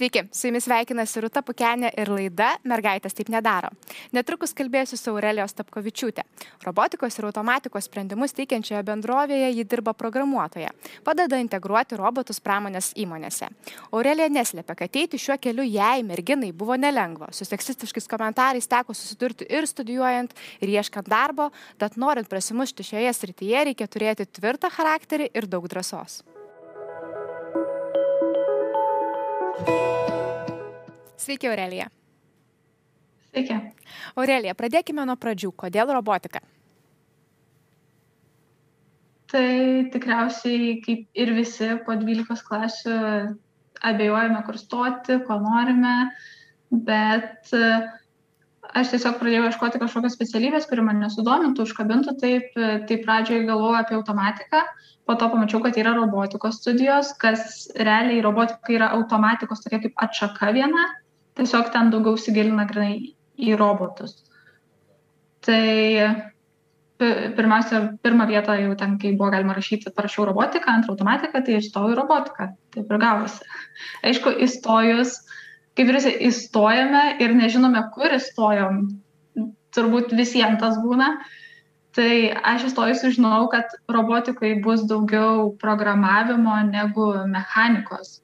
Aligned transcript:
Sveiki, 0.00 0.22
su 0.32 0.46
jumis 0.48 0.64
sveikinasi 0.64 1.20
Ruta 1.20 1.42
Pukenė 1.44 1.90
ir 2.00 2.08
laida 2.08 2.54
Mergaitės 2.64 3.12
taip 3.18 3.28
nedaro. 3.28 3.68
Netrukus 4.16 4.54
kalbėsiu 4.56 4.96
su 4.96 5.10
Aurelijos 5.12 5.52
Tapkovičiūtė. 5.58 6.24
Robotikos 6.64 7.18
ir 7.20 7.26
automatikos 7.28 7.84
sprendimus 7.84 8.32
teikiančioje 8.38 8.80
bendrovėje 8.88 9.50
ji 9.58 9.66
dirba 9.68 9.92
programuotoja, 9.92 10.72
padeda 11.04 11.36
integruoti 11.44 12.00
robotus 12.00 12.40
pramonės 12.40 12.94
įmonėse. 12.96 13.50
Aurelija 13.90 14.30
neslėpia, 14.32 14.78
kad 14.80 14.98
eiti 15.02 15.20
šiuo 15.20 15.36
keliu 15.36 15.68
jai, 15.68 16.00
merginai, 16.08 16.54
buvo 16.56 16.80
nelengva. 16.80 17.28
Su 17.36 17.44
seksistiškais 17.44 18.08
komentarais 18.08 18.72
teko 18.72 18.96
susidurti 18.96 19.52
ir 19.52 19.68
studijuojant, 19.68 20.32
ir 20.64 20.76
ieškant 20.80 21.12
darbo, 21.12 21.52
tad 21.76 22.00
norint 22.00 22.32
prasimušti 22.32 22.88
šioje 22.94 23.12
srityje 23.20 23.68
reikia 23.68 23.92
turėti 23.92 24.30
tvirtą 24.40 24.72
charakterį 24.80 25.28
ir 25.36 25.52
daug 25.52 25.68
drąsos. 25.68 26.22
Sveiki, 31.20 31.50
Aurelija. 31.50 31.90
Sveiki. 33.28 33.58
Aurelija, 34.16 34.54
pradėkime 34.56 35.04
nuo 35.04 35.18
pradžių. 35.20 35.52
Kodėl 35.62 35.92
robotika? 35.92 36.40
Tai 39.30 39.50
tikriausiai, 39.92 40.78
kaip 40.82 41.20
ir 41.22 41.32
visi 41.36 41.68
po 41.84 41.94
12 42.00 42.46
klasių, 42.48 42.94
abejojame, 43.90 44.40
kur 44.46 44.58
stoti, 44.58 45.18
ko 45.26 45.36
norime, 45.44 45.92
bet 46.88 47.52
aš 47.52 48.94
tiesiog 48.94 49.20
pradėjau 49.20 49.44
ieškoti 49.50 49.80
kažkokios 49.82 50.16
specialybės, 50.16 50.66
kuri 50.70 50.82
mane 50.86 51.12
sudomintų, 51.12 51.68
užkabintų, 51.68 52.16
taip, 52.22 52.56
tai 52.56 52.98
pradžioje 53.04 53.44
galvojau 53.44 53.76
apie 53.78 53.98
automatiką, 53.98 54.64
po 55.06 55.18
to 55.20 55.28
pamačiau, 55.30 55.60
kad 55.62 55.78
yra 55.78 55.92
robotikos 55.98 56.58
studijos, 56.62 57.12
kas 57.20 57.68
realiai 57.76 58.24
robotika 58.24 58.74
yra 58.74 58.90
automatikos 58.96 59.62
tokia 59.62 59.82
kaip 59.84 60.04
atšaka 60.08 60.50
viena, 60.56 60.88
tiesiog 61.38 61.70
ten 61.74 61.92
daugiau 61.92 62.18
įsigilina 62.18 62.66
grinai 62.68 63.14
į 63.40 63.56
robotus. 63.60 64.18
Tai 65.46 65.62
pirmiausia, 67.00 67.80
pirmą 68.04 68.26
vietą 68.28 68.56
jau 68.60 68.74
ten, 68.76 68.98
kai 69.00 69.14
buvo 69.16 69.30
galima 69.32 69.54
rašyti, 69.56 69.92
parašiau 69.96 70.26
robotiką, 70.28 70.68
antrą 70.72 70.94
automatiką, 70.94 71.42
tai 71.46 71.56
įstojau 71.56 71.94
į 71.94 71.98
robotiką. 72.02 72.48
Taip 72.74 72.92
ir 72.92 73.00
gavosi. 73.00 73.46
Aišku, 74.10 74.34
įstojus, 74.46 75.16
kaip 75.78 75.88
ir 75.88 75.96
visi 75.96 76.12
įstojame 76.28 77.04
ir 77.24 77.36
nežinome, 77.38 77.86
kur 77.94 78.12
įstojom. 78.18 78.82
Turbūt 79.74 80.12
visiems 80.18 80.60
tas 80.60 80.76
būna. 80.82 81.14
Tai 81.96 82.10
aš 82.52 82.68
įstojus 82.68 83.00
sužinojau, 83.02 83.48
kad 83.54 83.72
robotikai 83.90 84.58
bus 84.62 84.84
daugiau 84.90 85.54
programavimo 85.62 86.58
negu 86.68 87.08
mechanikos 87.30 88.20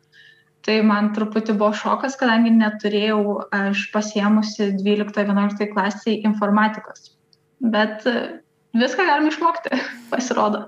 tai 0.66 0.80
man 0.82 1.12
truputį 1.14 1.54
buvo 1.60 1.70
šokas, 1.78 2.16
kadangi 2.18 2.50
neturėjau 2.54 3.20
aš 3.54 3.86
pasiemusi 3.92 4.72
12-11 4.74 5.70
klasiai 5.70 6.18
informatikos. 6.26 7.12
Bet 7.62 8.02
e, 8.10 8.16
viską 8.74 9.06
galima 9.06 9.30
išmokti, 9.30 9.78
pasirodo. 10.12 10.66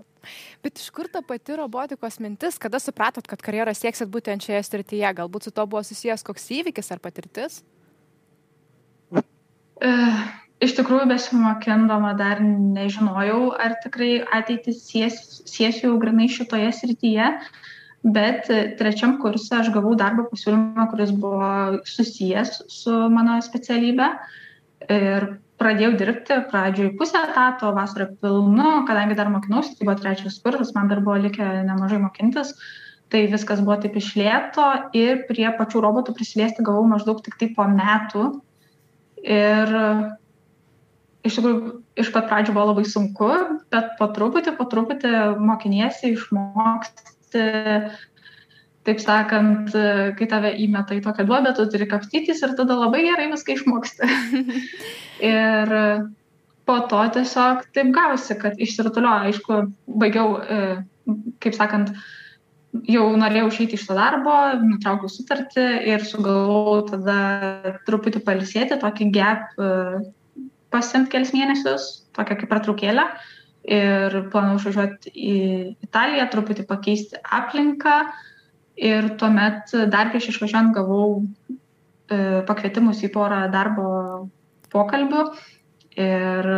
Bet 0.62 0.78
iš 0.78 0.90
kur 0.94 1.06
ta 1.10 1.22
pati 1.22 1.56
robotikos 1.58 2.18
mintis, 2.22 2.58
kada 2.62 2.80
supratot, 2.82 3.26
kad 3.30 3.42
karjerą 3.42 3.74
sieksit 3.74 4.10
būtent 4.10 4.46
šioje 4.46 4.64
srityje? 4.66 5.12
Galbūt 5.20 5.48
su 5.48 5.54
to 5.54 5.66
buvo 5.70 5.82
susijęs 5.86 6.26
koks 6.26 6.46
įvykis 6.60 6.94
ar 6.94 7.02
patirtis? 7.02 7.60
E, 9.14 9.90
iš 10.62 10.74
tikrųjų, 10.78 11.06
besimokindama 11.10 12.14
dar 12.18 12.42
nežinojau, 12.42 13.54
ar 13.54 13.78
tikrai 13.82 14.20
ateitį 14.40 14.74
siesiu 14.78 15.94
grinai 16.02 16.26
šitoje 16.34 16.70
srityje. 16.82 17.30
E, 17.34 17.77
bet 18.04 18.46
trečiam 18.78 19.16
kurse 19.22 19.58
aš 19.58 19.72
gavau 19.74 19.94
darbo 19.98 20.28
pasiūlymą, 20.30 20.86
kuris 20.92 21.10
buvo 21.10 21.50
susijęs 21.88 22.62
su 22.70 22.94
mano 23.10 23.38
specialybė 23.42 24.08
ir 24.88 25.28
pradėjau 25.58 25.94
dirbti 25.98 26.36
pradžioj 26.52 26.92
pusę 26.98 27.18
etato, 27.18 27.72
vasarą 27.74 28.12
pilnu, 28.22 28.84
kadangi 28.86 29.16
dar 29.18 29.30
mokinausi, 29.32 29.74
tai 29.74 29.88
buvo 29.88 29.96
trečias 29.98 30.38
kursas, 30.44 30.70
man 30.76 30.90
dar 30.90 31.02
buvo 31.02 31.18
likę 31.24 31.48
nemažai 31.66 31.98
mokintis, 32.02 32.54
tai 33.10 33.24
viskas 33.32 33.64
buvo 33.64 33.80
taip 33.82 33.98
išlėto 33.98 34.68
ir 34.96 35.24
prie 35.26 35.48
pačių 35.58 35.82
robotų 35.82 36.14
prisiliesti 36.14 36.62
gavau 36.62 36.86
maždaug 36.86 37.24
tik 37.24 37.38
tai 37.40 37.50
po 37.56 37.66
metų. 37.66 38.30
Ir 39.26 39.74
iš 41.26 41.40
tikrųjų 41.40 41.72
iš 41.98 42.12
pat 42.14 42.28
pradžių 42.30 42.54
buvo 42.54 42.70
labai 42.70 42.86
sunku, 42.86 43.30
bet 43.74 43.96
po 43.98 44.06
truputį, 44.14 44.54
po 44.54 44.68
truputį 44.70 45.14
mokiniesi 45.42 46.14
išmoksti 46.14 47.17
taip 47.36 49.02
sakant, 49.02 49.72
kai 50.18 50.28
tave 50.30 50.54
įmeta 50.64 50.96
į 50.96 51.02
tokią 51.04 51.26
duobę, 51.28 51.52
tu 51.56 51.66
turi 51.70 51.88
kapstytis 51.90 52.40
ir 52.44 52.54
tada 52.58 52.78
labai 52.78 53.04
gerai 53.04 53.28
viską 53.32 53.56
išmoksti. 53.58 54.08
ir 55.32 55.74
po 56.68 56.78
to 56.88 57.02
tiesiog 57.16 57.66
taip 57.76 57.92
gausi, 57.96 58.36
kad 58.40 58.60
išsirutuliojo, 58.60 59.32
aišku, 59.32 59.60
baigiau, 60.00 60.38
e, 60.40 60.78
kaip 61.44 61.56
sakant, 61.56 61.92
jau 62.88 63.06
norėjau 63.20 63.48
išeiti 63.52 63.78
iš 63.78 63.86
to 63.88 63.96
darbo, 63.96 64.36
nutraukiau 64.60 65.08
sutartį 65.12 65.66
ir 65.88 66.04
sugalvojau 66.04 66.84
tada 66.92 67.18
truputį 67.88 68.22
palisėti, 68.26 68.80
tokį 68.80 69.08
gap 69.16 69.56
e, 69.56 69.72
pasimti 70.72 71.14
kelias 71.14 71.32
mėnesius, 71.36 71.88
tokią 72.16 72.42
kaip 72.42 72.52
pertraukėlę. 72.52 73.08
Uh, 73.08 73.37
ir 73.66 74.16
planavau 74.32 74.58
išvažiuoti 74.60 75.12
į 75.12 75.36
Italiją, 75.86 76.28
truputį 76.32 76.66
pakeisti 76.68 77.20
aplinką. 77.22 78.00
Ir 78.78 79.10
tuomet 79.18 79.72
dar 79.90 80.12
prieš 80.12 80.30
išvažiuojant 80.32 80.76
gavau 80.76 81.18
e, 81.18 82.44
pakvietimus 82.46 83.02
į 83.02 83.10
porą 83.14 83.40
darbo 83.50 83.88
pokalbių. 84.70 85.24
Ir 85.98 86.48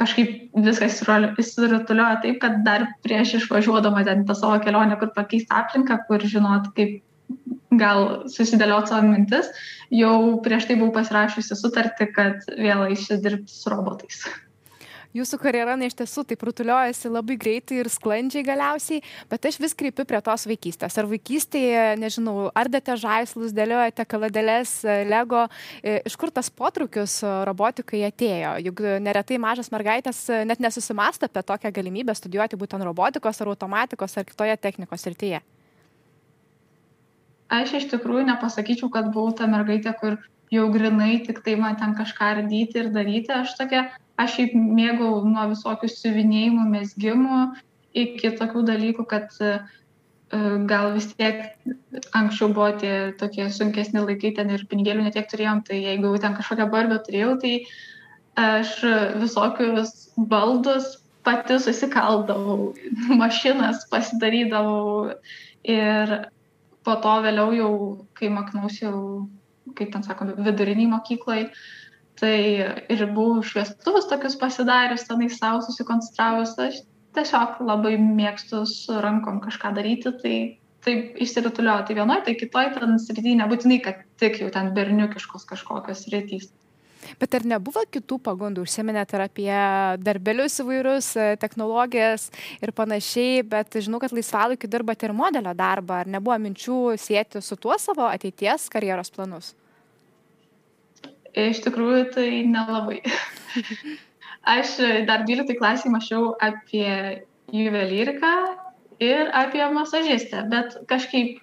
kažkaip 0.00 0.56
viskas 0.64 1.02
įsirutuliojo 1.02 2.22
taip, 2.24 2.40
kad 2.40 2.62
dar 2.64 2.88
prieš 3.04 3.36
išvažiuodama 3.42 4.06
ten 4.08 4.24
tą 4.24 4.38
savo 4.38 4.56
kelionę, 4.64 4.96
kur 4.96 5.12
pakeisti 5.12 5.52
aplinką, 5.52 6.00
kur 6.08 6.24
žinot, 6.24 6.72
kaip 6.78 7.02
gal 7.76 8.06
susidėliot 8.32 8.88
savo 8.88 9.06
mintis, 9.12 9.52
jau 9.92 10.40
prieš 10.42 10.70
tai 10.70 10.80
buvau 10.80 10.96
pasirašusi 10.96 11.58
sutartį, 11.60 12.08
kad 12.16 12.48
vėl 12.56 12.88
eisiu 12.88 13.20
dirbti 13.20 13.52
su 13.52 13.70
robotais 13.70 14.24
jūsų 15.16 15.38
karjera 15.42 15.76
na 15.78 15.88
iš 15.88 15.96
tiesų 15.98 16.24
taip 16.30 16.42
rutuliojasi 16.46 17.10
labai 17.10 17.36
greitai 17.40 17.80
ir 17.82 17.90
sklandžiai 17.90 18.44
galiausiai, 18.46 19.02
bet 19.30 19.48
aš 19.50 19.58
vis 19.62 19.74
kreipiu 19.78 20.06
prie 20.08 20.20
tos 20.24 20.46
vaikystės. 20.50 20.98
Ar 21.00 21.08
vaikystėje, 21.10 21.84
nežinau, 22.00 22.48
ardate 22.54 22.96
žaislus, 23.00 23.54
dėliojate 23.56 24.06
kaladelės, 24.10 24.74
lego, 25.08 25.46
e, 25.82 26.00
iš 26.06 26.16
kur 26.20 26.32
tas 26.34 26.50
potraukius 26.50 27.20
robotikai 27.48 28.04
atėjo? 28.08 28.56
Juk 28.70 28.84
neretai 29.02 29.40
mažas 29.42 29.72
mergaitės 29.74 30.26
net 30.46 30.62
nesusimasta 30.62 31.30
apie 31.30 31.42
tokią 31.46 31.72
galimybę 31.74 32.14
studijuoti 32.14 32.58
būtent 32.60 32.86
robotikos 32.86 33.40
ar 33.40 33.54
automatikos 33.54 34.16
ar 34.16 34.28
kitoje 34.28 34.56
technikos 34.60 35.06
srityje. 35.06 35.42
Aš 37.50 37.72
iš 37.80 37.88
tikrųjų 37.90 38.28
nepasakyčiau, 38.28 38.92
kad 38.94 39.08
buvau 39.10 39.32
ta 39.34 39.48
mergaitė, 39.50 39.90
kur 39.98 40.20
jau 40.54 40.68
grinai 40.70 41.18
tik 41.26 41.42
tai 41.42 41.56
man 41.58 41.78
ten 41.80 41.96
kažką 41.98 42.28
ardyti 42.36 42.78
ir 42.78 42.90
daryti. 42.94 43.32
Aš 43.34 43.56
tokia 43.58 43.88
aš 44.20 44.36
šiaip 44.36 44.56
mėgau 44.56 45.10
nuo 45.26 45.46
visokių 45.52 45.90
siuvinėjimų, 45.90 46.64
mesgimų 46.74 47.42
iki 48.04 48.32
tokių 48.38 48.64
dalykų, 48.68 49.06
kad 49.10 49.36
e, 49.42 49.52
gal 50.70 50.92
vis 50.96 51.08
tiek 51.16 51.42
anksčiau 52.16 52.52
buvo 52.54 52.70
tie 52.82 52.94
tokie 53.20 53.48
sunkesni 53.54 54.02
laikai, 54.04 54.34
ten 54.36 54.52
ir 54.54 54.66
pinigėlių 54.70 55.08
netiek 55.08 55.28
turėjom, 55.30 55.64
tai 55.66 55.80
jeigu 55.82 56.12
ten 56.22 56.36
kažkokią 56.38 56.68
barbę 56.72 57.00
turėjau, 57.06 57.36
tai 57.42 57.54
aš 58.40 58.76
visokius 59.20 59.94
baldus 60.30 60.92
pati 61.26 61.58
susikaldavau, 61.60 62.70
mašinas 63.22 63.88
pasidarydavau 63.90 65.16
ir 65.68 66.14
po 66.86 66.96
to 67.04 67.18
vėliau 67.26 67.52
jau, 67.56 67.74
kai 68.16 68.30
mokinausi 68.32 68.86
jau, 68.86 69.02
kaip 69.76 69.90
ten 69.92 70.06
sakome, 70.06 70.38
viduriniai 70.40 70.88
mokyklai, 70.94 71.42
uh, 71.50 71.66
tai 72.18 72.36
ir 72.92 73.04
buvau 73.14 73.44
šviestuvus 73.46 74.08
tokius 74.10 74.36
pasidarius, 74.40 75.06
tenai 75.08 75.30
savo 75.32 75.62
susikonstravus, 75.64 76.56
aš 76.60 76.80
tiesiog 77.16 77.60
labai 77.66 77.96
mėgstu 78.00 78.64
su 78.68 78.98
rankom 79.02 79.40
kažką 79.44 79.74
daryti, 79.76 80.12
tai 80.22 80.36
taip 80.84 81.18
išsirituliojo, 81.20 81.84
tai 81.86 81.96
vienoje, 81.98 82.24
tai 82.26 82.36
kitoje 82.40 82.72
ten 82.76 82.96
srityje 83.02 83.36
nebūtinai, 83.42 83.80
kad 83.84 84.00
tik 84.20 84.40
jau 84.40 84.48
ten 84.52 84.72
berniukiškos 84.76 85.46
kažkokios 85.48 86.06
sritys. 86.06 86.48
Bet 87.20 87.34
ar 87.36 87.46
nebuvo 87.48 87.82
kitų 87.92 88.18
pagundų? 88.24 88.64
Užsiminėte 88.66 89.16
apie 89.24 89.48
darbelius 90.04 90.58
įvairius, 90.60 91.08
technologijas 91.40 92.28
ir 92.60 92.74
panašiai, 92.76 93.40
bet 93.48 93.78
žinau, 93.80 94.02
kad 94.02 94.12
laisvalaikiu 94.12 94.68
dirbate 94.70 95.08
ir 95.08 95.16
modelio 95.16 95.54
darbą. 95.56 96.02
Ar 96.04 96.12
nebuvo 96.12 96.36
minčių 96.44 96.80
sėti 97.00 97.42
su 97.44 97.56
tuo 97.56 97.76
savo 97.80 98.04
ateities 98.10 98.68
karjeros 98.72 99.12
planus? 99.16 99.54
Iš 101.38 101.62
tikrųjų, 101.66 102.04
tai 102.14 102.28
nelabai. 102.48 103.00
Aš 104.56 104.78
dar 105.06 105.26
12 105.28 105.58
klasiai 105.58 105.92
mačiau 105.92 106.32
apie 106.42 107.22
juvelyriką 107.52 108.30
ir 109.02 109.30
apie 109.36 109.62
masažistę, 109.74 110.46
bet 110.50 110.78
kažkaip 110.90 111.38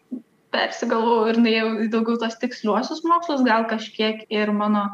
persigalvau 0.54 1.28
ir 1.32 1.40
nuėjau 1.42 1.70
į 1.86 1.92
daugiau 1.94 2.18
tos 2.22 2.38
tiksliuosius 2.42 3.04
mokslus, 3.06 3.46
gal 3.46 3.68
kažkiek 3.70 4.26
ir 4.34 4.52
mano 4.56 4.88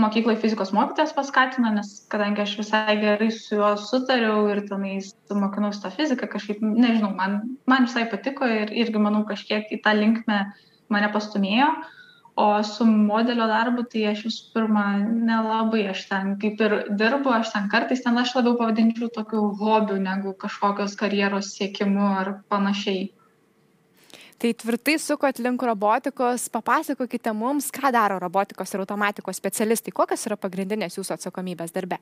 mokykloje 0.00 0.40
fizikos 0.40 0.72
mokytojas 0.72 1.12
paskatino, 1.16 1.72
nes 1.74 1.92
kadangi 2.12 2.44
aš 2.44 2.56
visai 2.60 2.96
gerai 3.00 3.30
su 3.34 3.58
juo 3.58 3.74
sutariau 3.80 4.46
ir 4.52 4.62
tenais 4.68 5.12
mokinausi 5.28 5.82
tą 5.82 5.90
fiziką, 5.94 6.28
kažkaip, 6.34 6.62
nežinau, 6.62 7.12
man, 7.16 7.40
man 7.68 7.88
visai 7.88 8.06
patiko 8.08 8.48
ir 8.48 8.72
irgi, 8.72 9.00
manau, 9.02 9.24
kažkiek 9.28 9.68
į 9.74 9.80
tą 9.84 9.96
linkmę 9.98 10.42
mane 10.92 11.10
pastumėjo. 11.14 11.68
O 12.40 12.62
su 12.64 12.86
modelio 12.88 13.44
darbu, 13.50 13.82
tai 13.92 14.06
aš 14.08 14.22
visų 14.24 14.44
pirma 14.54 14.84
nelabai, 15.02 15.82
aš 15.92 16.06
ten 16.08 16.36
kaip 16.40 16.60
ir 16.64 16.74
dirbu, 16.96 17.32
aš 17.36 17.50
ten 17.52 17.66
kartais 17.72 18.00
ten 18.04 18.16
aš 18.16 18.32
labiau 18.38 18.56
pavadinčiau 18.56 19.10
tokiu 19.12 19.50
hobiu 19.60 19.98
negu 20.00 20.32
kažkokios 20.44 20.94
karjeros 21.00 21.50
siekimu 21.58 22.06
ar 22.22 22.30
panašiai. 22.48 23.10
Tai 24.40 24.54
tvirtai 24.56 24.96
sukot 24.96 25.42
link 25.44 25.60
robotikos, 25.68 26.46
papasakokite 26.48 27.34
mums, 27.36 27.68
ką 27.76 27.92
daro 27.92 28.16
robotikos 28.22 28.72
ir 28.72 28.80
automatikos 28.80 29.36
specialistai, 29.36 29.92
kokios 29.92 30.24
yra 30.30 30.40
pagrindinės 30.40 30.96
jūsų 30.96 31.18
atsakomybės 31.18 31.76
darbe. 31.76 31.98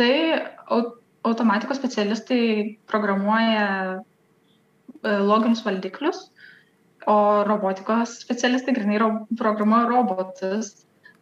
Tai 0.00 0.12
automatikos 1.28 1.76
specialistai 1.76 2.40
programuoja 2.88 3.66
e, 3.92 4.00
loginius 5.20 5.60
valdiklius, 5.66 6.30
o 7.06 7.44
robotikos 7.46 8.20
specialistai 8.24 8.74
grinai 8.76 8.98
ro 9.00 9.10
programuoja 9.38 9.88
robotus 9.88 10.72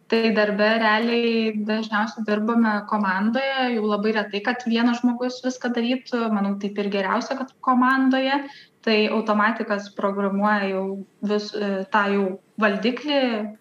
tai 0.09 0.33
darbe 0.33 0.69
realiai 0.81 1.53
dažniausiai 1.69 2.25
dirbame 2.25 2.73
komandoje 2.89 3.75
jau 3.75 3.85
labai 3.91 4.15
retai 4.17 4.41
kad 4.47 4.65
vienas 4.65 5.03
žmogus 5.03 5.43
viską 5.45 5.71
darytų 5.77 6.23
manau 6.33 6.55
taip 6.63 6.81
ir 6.81 6.89
geriausia 6.95 7.37
kad 7.41 7.53
komandoje. 7.61 8.41
Tai 8.87 8.97
automatikas 9.13 9.91
programuoja 9.99 10.71
jau 10.71 10.85
vis 11.31 11.51
e, 11.53 11.83
tą 11.93 12.05
jau 12.15 12.27
valdiklį 12.63 13.19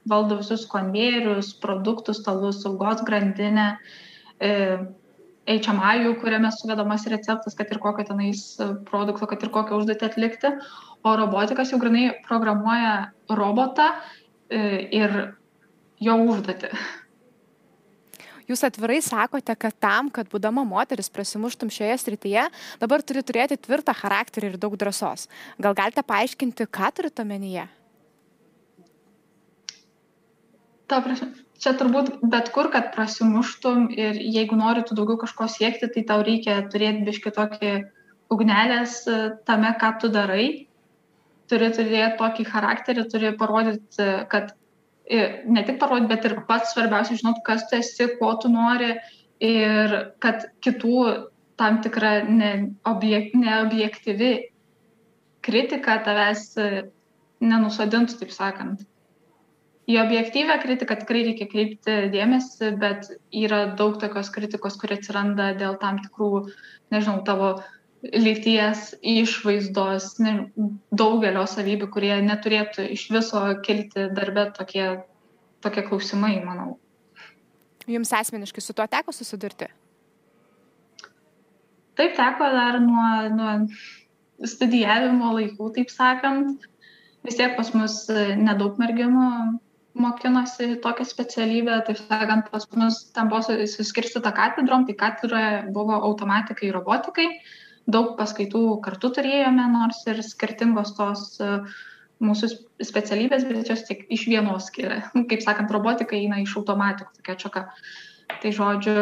valdo 0.07 0.37
visus 0.39 0.63
konvejerius 0.71 1.49
produktų 1.63 2.15
stalus 2.15 2.61
saugos 2.63 3.01
grandinę 3.03 3.73
HMI, 5.47 6.13
kuriame 6.21 6.51
suvedamas 6.51 7.07
receptas, 7.07 7.55
kad 7.55 7.69
ir 7.71 7.79
kokio 7.79 8.05
tenais 8.07 8.41
produkto, 8.89 9.27
kad 9.31 9.43
ir 9.43 9.51
kokią 9.53 9.81
užduotį 9.81 10.07
atlikti, 10.09 10.51
o 11.07 11.15
robotikas 11.19 11.71
jau 11.71 11.79
grinai 11.81 12.11
programuoja 12.27 12.93
robotą 13.31 13.89
e, 14.49 14.61
ir 14.99 15.17
jo 16.03 16.15
užduotį. 16.27 16.71
Jūs 18.47 18.63
atvirai 18.63 19.01
sakote, 19.03 19.51
kad 19.59 19.75
tam, 19.83 20.07
kad 20.13 20.29
būdama 20.31 20.63
moteris 20.63 21.09
prasimuštum 21.11 21.71
šioje 21.73 21.97
srityje, 21.99 22.45
dabar 22.79 23.03
turi 23.03 23.23
turėti 23.27 23.57
tvirtą 23.59 23.91
charakterį 23.97 24.53
ir 24.53 24.61
daug 24.61 24.77
drąsos. 24.79 25.27
Gal 25.59 25.75
galite 25.75 26.03
paaiškinti, 26.07 26.69
ką 26.71 26.93
turite 26.95 27.25
omenyje? 27.25 27.65
Ta 30.87 31.01
prasme, 31.03 31.33
čia 31.59 31.73
turbūt 31.75 32.21
bet 32.31 32.53
kur, 32.55 32.71
kad 32.71 32.93
prasimuštum 32.95 33.89
ir 33.91 34.15
jeigu 34.15 34.55
nori 34.55 34.85
tu 34.87 34.95
daugiau 34.95 35.19
kažko 35.19 35.49
siekti, 35.51 35.91
tai 35.91 36.05
tau 36.07 36.23
reikia 36.23 36.61
turėti 36.71 37.03
biški 37.09 37.35
tokį 37.35 37.73
ugnelės 38.31 39.01
e, 39.11 39.17
tame, 39.47 39.73
ką 39.81 39.91
tu 39.99 40.11
darai. 40.13 40.66
Turi 41.47 41.69
turėti 41.75 42.17
tokį 42.19 42.45
charakterį, 42.49 43.05
turi 43.11 43.31
parodyti, 43.39 44.07
kad 44.31 44.51
ne 45.07 45.63
tik 45.63 45.79
parodyti, 45.79 46.09
bet 46.11 46.27
ir 46.27 46.35
pats 46.49 46.73
svarbiausia 46.73 47.15
žinot, 47.19 47.39
kas 47.47 47.67
tu 47.69 47.77
esi, 47.79 48.09
ko 48.19 48.33
tu 48.41 48.51
nori 48.51 48.97
ir 49.43 49.95
kad 50.23 50.49
kitų 50.65 51.05
tam 51.57 51.79
tikra 51.81 52.19
neobjek, 52.27 53.33
neobjektyvi 53.37 54.31
kritika 55.47 55.97
tavęs 56.03 56.51
nenusodintų, 57.39 58.19
taip 58.19 58.33
sakant. 58.35 58.83
Į 59.87 60.01
objektyvę 60.01 60.57
kritiką 60.59 60.97
tikrai 60.99 61.21
reikia 61.29 61.45
kreipti 61.47 61.93
dėmesį, 62.11 62.73
bet 62.81 63.07
yra 63.31 63.61
daug 63.79 63.95
tokios 64.01 64.27
kritikos, 64.35 64.75
kurie 64.81 64.97
atsiranda 64.99 65.53
dėl 65.55 65.77
tam 65.79 66.01
tikrų, 66.03 66.49
nežinau, 66.91 67.21
tavo 67.23 67.53
lyties 68.03 68.91
išvaizdos 69.01 70.17
ne, 70.21 70.33
daugelio 70.93 71.45
savybių, 71.49 71.89
kurie 71.93 72.13
neturėtų 72.25 72.85
iš 72.93 73.07
viso 73.13 73.41
kilti 73.65 74.07
darbę 74.13 74.51
tokie, 74.57 74.85
tokie 75.65 75.83
klausimai, 75.87 76.37
manau. 76.45 76.77
Jums 77.87 78.11
asmeniškai 78.13 78.61
su 78.61 78.75
tuo 78.75 78.85
teko 78.91 79.15
susidurti? 79.15 79.69
Taip 81.97 82.17
teko 82.17 82.49
dar 82.53 82.77
nuo, 82.83 83.11
nuo 83.33 83.53
studijavimo 84.45 85.31
laikų, 85.39 85.71
taip 85.77 85.93
sakant. 85.93 86.67
Vis 87.25 87.39
tiek 87.39 87.55
pas 87.57 87.71
mus 87.73 88.03
nedaug 88.37 88.77
merginų 88.79 89.29
mokinosi 89.97 90.75
tokią 90.83 91.05
specialybę, 91.09 91.79
taip 91.87 91.97
sakant, 92.03 92.51
pas 92.53 92.67
mus 92.75 92.99
ten 93.15 93.31
buvo 93.31 93.57
suskirstyta 93.71 94.31
katedrom, 94.35 94.85
tai 94.85 94.95
katedroje 94.99 95.63
buvo 95.73 95.97
automatikai, 96.11 96.69
robotikai, 96.75 97.27
daug 97.87 98.15
paskaitų 98.19 98.63
kartu 98.83 99.11
turėjome, 99.15 99.67
nors 99.71 100.03
ir 100.11 100.19
skirtingos 100.25 100.93
tos 100.97 101.23
e, 101.39 101.57
mūsų 102.23 102.49
specialybės, 102.83 103.47
bet 103.47 103.71
jos 103.71 103.85
tik 103.87 104.05
iš 104.13 104.27
vienos 104.29 104.69
skiria. 104.71 105.01
Kaip 105.31 105.43
sakant, 105.45 105.71
robotika 105.73 106.17
eina 106.17 106.41
iš 106.43 106.57
automatikų, 106.59 107.15
tokia 107.19 107.37
čioka. 107.39 107.65
Tai 108.43 108.51
žodžiu, 108.53 108.95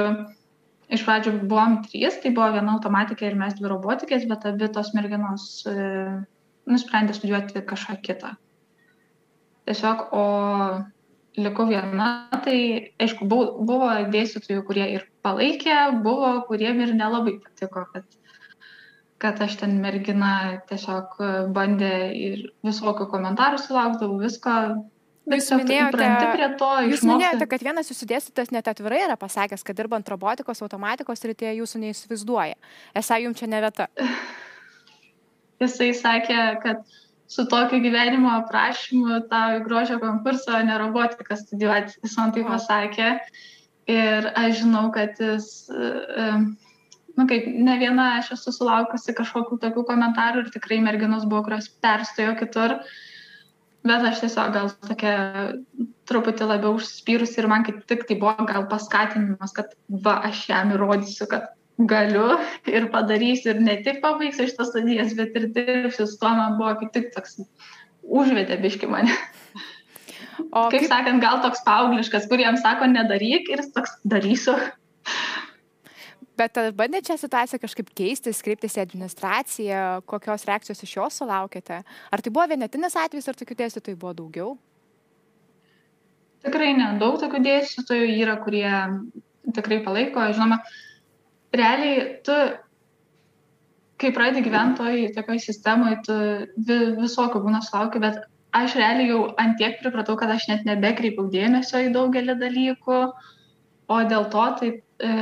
iš 0.93 1.03
pradžių 1.05 1.37
buvom 1.49 1.79
trys, 1.87 2.19
tai 2.21 2.31
buvo 2.35 2.51
viena 2.53 2.75
automatikė 2.77 3.31
ir 3.31 3.37
mes 3.39 3.55
dvi 3.57 3.71
robotikės, 3.71 4.27
bet 4.29 4.45
abi 4.51 4.69
tos 4.73 4.93
merginos 4.97 5.47
e, 5.69 5.77
nusprendė 6.69 7.15
studijuoti 7.17 7.65
kažką 7.65 7.97
kitą. 8.05 8.35
Tiesiog, 9.65 10.03
o 10.13 10.25
likau 11.41 11.65
viena, 11.67 12.09
tai 12.45 12.57
aišku, 13.01 13.25
buvo 13.25 13.89
dėstytojų, 14.13 14.61
kurie 14.67 14.85
ir 14.93 15.07
palaikė, 15.25 15.73
buvo, 16.05 16.35
kuriem 16.45 16.83
ir 16.85 16.93
nelabai 16.93 17.39
patiko, 17.41 17.87
kad 17.89 18.05
kad 19.17 19.39
aš 19.41 19.55
ten 19.61 19.77
mergina 19.83 20.61
tiesiog 20.69 21.15
e, 21.19 21.29
bandė 21.55 21.93
ir 22.19 22.43
visokių 22.65 23.07
komentarų 23.11 23.61
sulaukdavau, 23.63 24.19
visko. 24.19 24.55
Bet 25.25 25.41
jūs 25.41 25.55
minėjote, 25.57 26.49
to, 26.59 26.71
jūs 26.85 27.05
minėjote, 27.07 27.47
kad 27.49 27.63
vienas 27.65 27.87
jūsų 27.89 28.07
dėstytas 28.11 28.51
net 28.53 28.67
atvirai 28.69 28.99
yra 29.07 29.15
pasakęs, 29.17 29.63
kad 29.65 29.77
dirbant 29.79 30.09
robotikos, 30.11 30.61
automatikos 30.61 31.25
rytėje 31.25 31.55
jūsų 31.63 31.81
neįsivaizduoja. 31.81 32.59
Esą 33.01 33.17
jums 33.23 33.41
čia 33.41 33.49
ne 33.49 33.63
vieta. 33.63 33.87
Jisai 35.63 35.89
sakė, 35.97 36.37
kad 36.61 36.83
su 37.31 37.47
tokiu 37.49 37.79
gyvenimo 37.81 38.35
aprašymu 38.43 39.23
tau 39.31 39.57
į 39.57 39.63
grožio 39.65 39.97
konkursą, 40.03 40.59
ne 40.67 40.77
robotiką 40.83 41.39
studijuoti, 41.39 41.97
jis 42.03 42.19
man 42.19 42.35
tai 42.35 42.45
pasakė. 42.45 43.09
Ir 43.89 44.29
aš 44.33 44.61
žinau, 44.61 44.87
kad 44.93 45.17
jis 45.21 45.49
uh, 45.71 46.45
nu 47.15 47.25
kaip 47.29 47.47
ne 47.47 47.77
viena 47.81 48.11
aš 48.19 48.33
esu 48.35 48.53
sulaukusi 48.55 49.15
kažkokių 49.17 49.59
tokių 49.63 49.83
komentarų 49.87 50.45
ir 50.45 50.53
tikrai 50.53 50.79
merginos 50.83 51.27
buvo, 51.27 51.45
kurios 51.47 51.69
perstojo 51.83 52.35
kitur. 52.39 52.79
Bet 53.85 54.05
aš 54.09 54.23
tiesiog 54.23 54.53
gal 54.55 54.71
tokia 54.87 55.15
truputį 56.09 56.47
labiau 56.49 56.77
užsispyrusi 56.79 57.37
ir 57.41 57.49
man 57.51 57.65
kaip 57.67 57.83
tik 57.89 58.07
tai 58.09 58.17
buvo 58.21 58.47
gal 58.49 58.65
paskatinimas, 58.71 59.53
kad 59.53 59.75
va, 59.89 60.17
aš 60.25 60.47
jam 60.49 60.73
įrodysiu, 60.73 61.27
kad 61.29 61.51
galiu 61.77 62.37
ir 62.71 62.87
padarysiu 62.93 63.53
ir 63.53 63.61
ne 63.61 63.77
tik 63.85 64.01
pabaigsiu 64.03 64.47
šitas 64.49 64.71
studijas, 64.71 65.13
bet 65.17 65.35
ir 65.37 65.49
dirbsiu 65.53 66.07
su 66.07 66.17
tuo, 66.21 66.31
man 66.37 66.57
buvo 66.59 66.73
kaip 66.81 66.93
tik 66.95 67.11
toks 67.15 67.41
užvedė 68.05 68.57
biški 68.63 68.89
mane. 68.89 69.13
O 70.51 70.67
kaip, 70.69 70.81
kaip 70.81 70.89
sakant, 70.91 71.21
gal 71.23 71.41
toks 71.43 71.61
paaugliškas, 71.67 72.27
kuriems 72.31 72.63
sako 72.63 72.89
nedaryk 72.91 73.49
ir 73.51 73.63
toks 73.75 73.95
darysiu. 74.07 74.55
Bet 76.35 76.57
ar 76.59 76.73
bandė 76.75 76.99
čia 77.05 77.15
situaciją 77.19 77.61
kažkaip 77.63 77.91
keistis, 77.95 78.41
kreiptis 78.43 78.75
į 78.75 78.81
administraciją, 78.83 79.83
kokios 80.09 80.43
reakcijos 80.47 80.83
iš 80.83 80.95
jos 80.97 81.19
sulaukėte? 81.21 81.79
Ar 82.11 82.23
tai 82.23 82.33
buvo 82.33 82.47
vienetinis 82.51 82.97
atvejis, 82.99 83.29
ar 83.31 83.37
tokių 83.39 83.55
dėstytojų 83.61 83.99
buvo 84.01 84.11
daugiau? 84.17 84.49
Tikrai 86.45 86.73
ne, 86.77 86.89
daug 87.01 87.15
tokių 87.21 87.39
dėstytojų 87.45 88.09
yra, 88.19 88.35
kurie 88.43 88.67
tikrai 89.55 89.79
palaiko. 89.85 90.25
Žinoma, 90.35 90.59
realiai 91.55 92.03
tu, 92.27 92.35
kai 94.01 94.11
pradedi 94.15 94.43
gyventi 94.49 94.81
toj 94.81 95.05
tokioj 95.15 95.39
sistemoje, 95.45 96.01
tu 96.05 96.79
visokių 96.99 97.41
būna 97.45 97.61
sulaukia, 97.63 98.01
bet 98.03 98.19
aš 98.55 98.75
realiai 98.79 99.07
jau 99.13 99.21
antiek 99.41 99.79
pripratau, 99.79 100.17
kad 100.19 100.35
aš 100.35 100.49
net 100.51 100.67
nebekreipiau 100.67 101.31
dėmesio 101.31 101.79
į 101.87 101.93
daugelį 101.95 102.35
dalykų, 102.43 102.99
o 103.87 104.01
dėl 104.11 104.27
to 104.33 104.45
tai 104.59 104.69
e, 104.75 105.15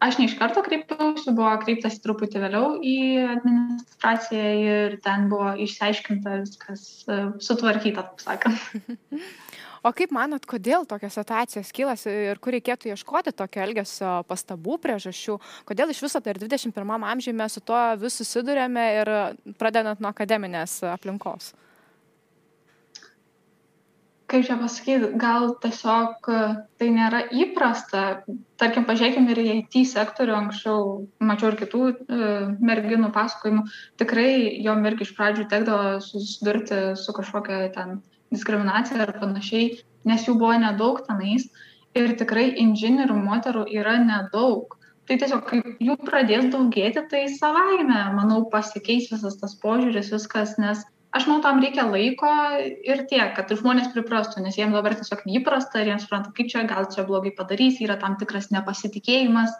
aš 0.00 0.18
ne 0.18 0.26
iš 0.28 0.36
karto 0.40 0.62
kreipiausi, 0.66 1.34
buvo 1.36 1.52
kreiptas 1.62 2.00
truputį 2.04 2.42
vėliau 2.44 2.72
į 2.80 2.96
administraciją 3.36 4.50
ir 4.64 4.98
ten 5.04 5.28
buvo 5.32 5.52
išsiaiškinta 5.66 6.40
viskas 6.42 6.86
e, 7.06 7.20
sutvarkyta, 7.44 8.08
taip 8.10 8.26
sakant. 8.26 9.20
O 9.80 9.94
kaip 9.96 10.10
manot, 10.12 10.44
kodėl 10.44 10.82
tokios 10.84 11.14
situacijos 11.16 11.70
kylasi 11.72 12.12
ir 12.12 12.40
kur 12.44 12.52
reikėtų 12.52 12.90
ieškoti 12.90 13.32
tokio 13.32 13.62
elgesio 13.64 14.10
pastabų 14.28 14.76
priežasčių, 14.82 15.38
kodėl 15.70 15.94
iš 15.94 16.02
viso 16.04 16.20
dar 16.20 16.36
21 16.36 17.06
amžiuje 17.14 17.32
mes 17.38 17.56
su 17.56 17.62
tuo 17.64 17.78
vis 18.02 18.18
susidurėme 18.20 18.84
ir 18.98 19.10
pradedant 19.56 20.04
nuo 20.04 20.12
akademinės 20.12 20.82
aplinkos? 20.84 21.54
Kaip 24.30 24.46
čia 24.46 24.56
pasakyti, 24.60 25.10
gal 25.18 25.54
tiesiog 25.62 26.28
e, 26.30 26.40
tai 26.78 26.88
nėra 26.94 27.24
įprasta. 27.34 28.02
Tarkim, 28.60 28.86
pažiūrėkime 28.88 29.32
ir 29.32 29.40
į 29.42 29.46
IT 29.58 29.80
sektorių, 29.90 30.36
anksčiau 30.36 30.84
mačiau 31.26 31.50
ir 31.50 31.58
kitų 31.60 31.82
e, 31.90 32.30
merginų 32.70 33.10
pasakojimų, 33.16 33.64
tikrai 34.02 34.30
jom 34.64 34.86
irgi 34.86 35.08
iš 35.08 35.14
pradžių 35.18 35.48
tekdavo 35.50 35.98
susidurti 36.04 36.80
su 37.00 37.16
kažkokia 37.16 37.70
ten 37.74 37.98
diskriminacija 38.30 39.02
ar 39.02 39.16
panašiai, 39.18 39.80
nes 40.06 40.26
jų 40.28 40.36
buvo 40.38 40.54
nedaug 40.62 41.02
tenais 41.08 41.48
ir 41.98 42.14
tikrai 42.20 42.52
inžinierių 42.62 43.16
moterų 43.24 43.66
yra 43.74 43.98
nedaug. 44.04 44.76
Tai 45.10 45.16
tiesiog, 45.18 45.40
kaip 45.48 45.80
jų 45.82 45.96
pradės 46.06 46.44
daugėti, 46.52 47.02
tai 47.10 47.24
savaime, 47.34 47.98
manau, 48.14 48.44
pasikeis 48.52 49.08
visas 49.10 49.40
tas 49.40 49.56
požiūris, 49.58 50.12
viskas, 50.14 50.54
nes 50.62 50.84
aš 51.16 51.26
manau 51.26 51.42
tam 51.44 51.60
reikia 51.62 51.86
laiko 51.90 52.30
ir 52.86 53.04
tiek 53.10 53.34
kad 53.36 53.50
žmonės 53.50 53.92
priprastų 53.94 54.44
nes 54.44 54.58
jiem 54.58 54.74
dabar 54.76 54.94
tiesiog 54.98 55.26
neįprasta 55.26 55.82
ir 55.82 55.92
jie 55.92 56.00
supranta 56.02 56.32
kaip 56.36 56.50
čia 56.52 56.64
gal 56.70 56.88
čia 56.94 57.06
blogai 57.08 57.34
padarys 57.36 57.80
yra 57.82 57.98
tam 58.00 58.16
tikras 58.20 58.50
nepasitikėjimas 58.54 59.54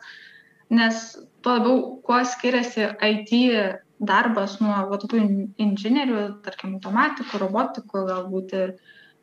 nes 0.71 1.04
tuo 1.42 1.57
labiau 1.59 1.78
kuo 2.07 2.23
skiriasi 2.25 2.90
it 3.11 3.80
darbas 4.00 4.57
nuo 4.64 4.76
va 4.88 4.99
tokių 5.00 5.21
inžinierių 5.61 6.21
tarkim 6.45 6.78
automatikų 6.78 7.40
robotikų 7.42 8.04
galbūt 8.09 8.54
ir 8.57 8.73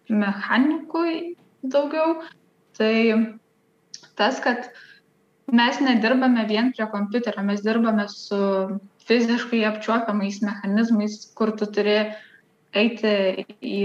mechanikų 0.07 1.05
daugiau. 1.65 2.19
Tai 2.77 2.93
tas 4.19 4.41
kad 4.43 4.69
mes 5.50 5.81
nedirbame 5.81 6.46
vien 6.50 6.69
prie 6.75 6.86
kompiuterio 6.91 7.43
mes 7.48 7.63
dirbame 7.65 8.05
su 8.12 8.38
fiziškai 9.08 9.64
apčiuopiamais 9.70 10.42
mechanizmais, 10.44 11.20
kur 11.38 11.54
tu 11.58 11.68
turi 11.72 11.98
eiti 12.76 13.14
į 13.64 13.82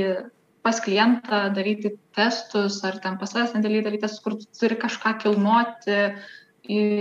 pas 0.63 0.79
klientą, 0.83 1.49
daryti 1.55 1.97
testus 2.15 2.79
ar 2.87 3.01
ten 3.03 3.19
pas 3.19 3.33
savęs 3.33 3.57
nedėlį 3.57 3.83
daryti 3.87 4.05
testus, 4.05 4.23
kur 4.23 4.37
tu 4.39 4.47
turi 4.59 4.79
kažką 4.79 5.17
kilnoti, 5.25 5.99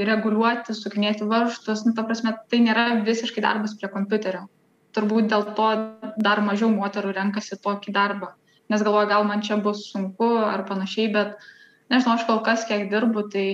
reguliuoti, 0.10 0.74
sukinėti 0.74 1.28
varžtus. 1.30 1.86
Nu, 1.86 1.94
ta 1.94 2.06
prasme, 2.08 2.34
tai 2.50 2.62
nėra 2.66 3.04
visiškai 3.06 3.44
darbas 3.46 3.78
prie 3.78 3.92
kompiuterio. 3.94 4.48
Turbūt 4.96 5.30
dėl 5.32 5.46
to 5.56 5.70
dar 6.18 6.42
mažiau 6.44 6.72
moterų 6.74 7.14
renkasi 7.16 7.60
tokį 7.62 7.94
darbą, 7.96 8.34
nes 8.72 8.82
galvoja, 8.84 9.08
gal 9.14 9.28
man 9.30 9.44
čia 9.46 9.60
bus 9.62 9.86
sunku 9.92 10.34
ar 10.42 10.66
panašiai, 10.68 11.12
bet 11.14 11.38
nežinau, 11.94 12.18
aš 12.18 12.26
kol 12.28 12.42
kas 12.44 12.66
kiek 12.68 12.90
dirbu, 12.92 13.30
tai 13.32 13.46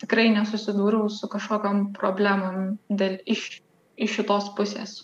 tikrai 0.00 0.30
nesusidūriau 0.32 1.10
su 1.12 1.28
kažkokiam 1.32 1.90
problemom 1.96 2.78
dėl 2.88 3.18
iš 3.26 3.60
iš 3.96 4.18
šitos 4.20 4.50
pusės. 4.56 4.96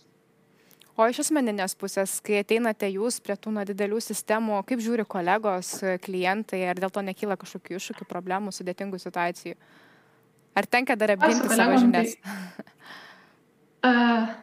O 0.92 1.06
iš 1.08 1.22
asmeninės 1.22 1.72
pusės, 1.80 2.18
kai 2.20 2.42
ateinate 2.42 2.90
jūs 2.92 3.16
prie 3.25 3.34
tų 3.40 3.54
na, 3.56 3.64
didelių 3.64 4.00
sistemų, 4.04 4.58
kaip 4.68 4.82
žiūri 4.84 5.06
kolegos, 5.08 5.78
klientai, 6.04 6.66
ar 6.68 6.80
dėl 6.80 6.92
to 6.92 7.00
nekyla 7.06 7.38
kažkokių 7.40 7.78
iššūkių, 7.78 8.06
problemų, 8.11 8.52
sudėtingų 8.52 9.00
situacijų? 9.00 9.56
Ar 10.52 10.68
tenka 10.68 10.96
dar 11.00 11.14
apginti 11.14 11.49
savo 11.49 11.78
žinias? 11.80 12.12
Tai, 12.20 12.66
uh, 13.88 14.34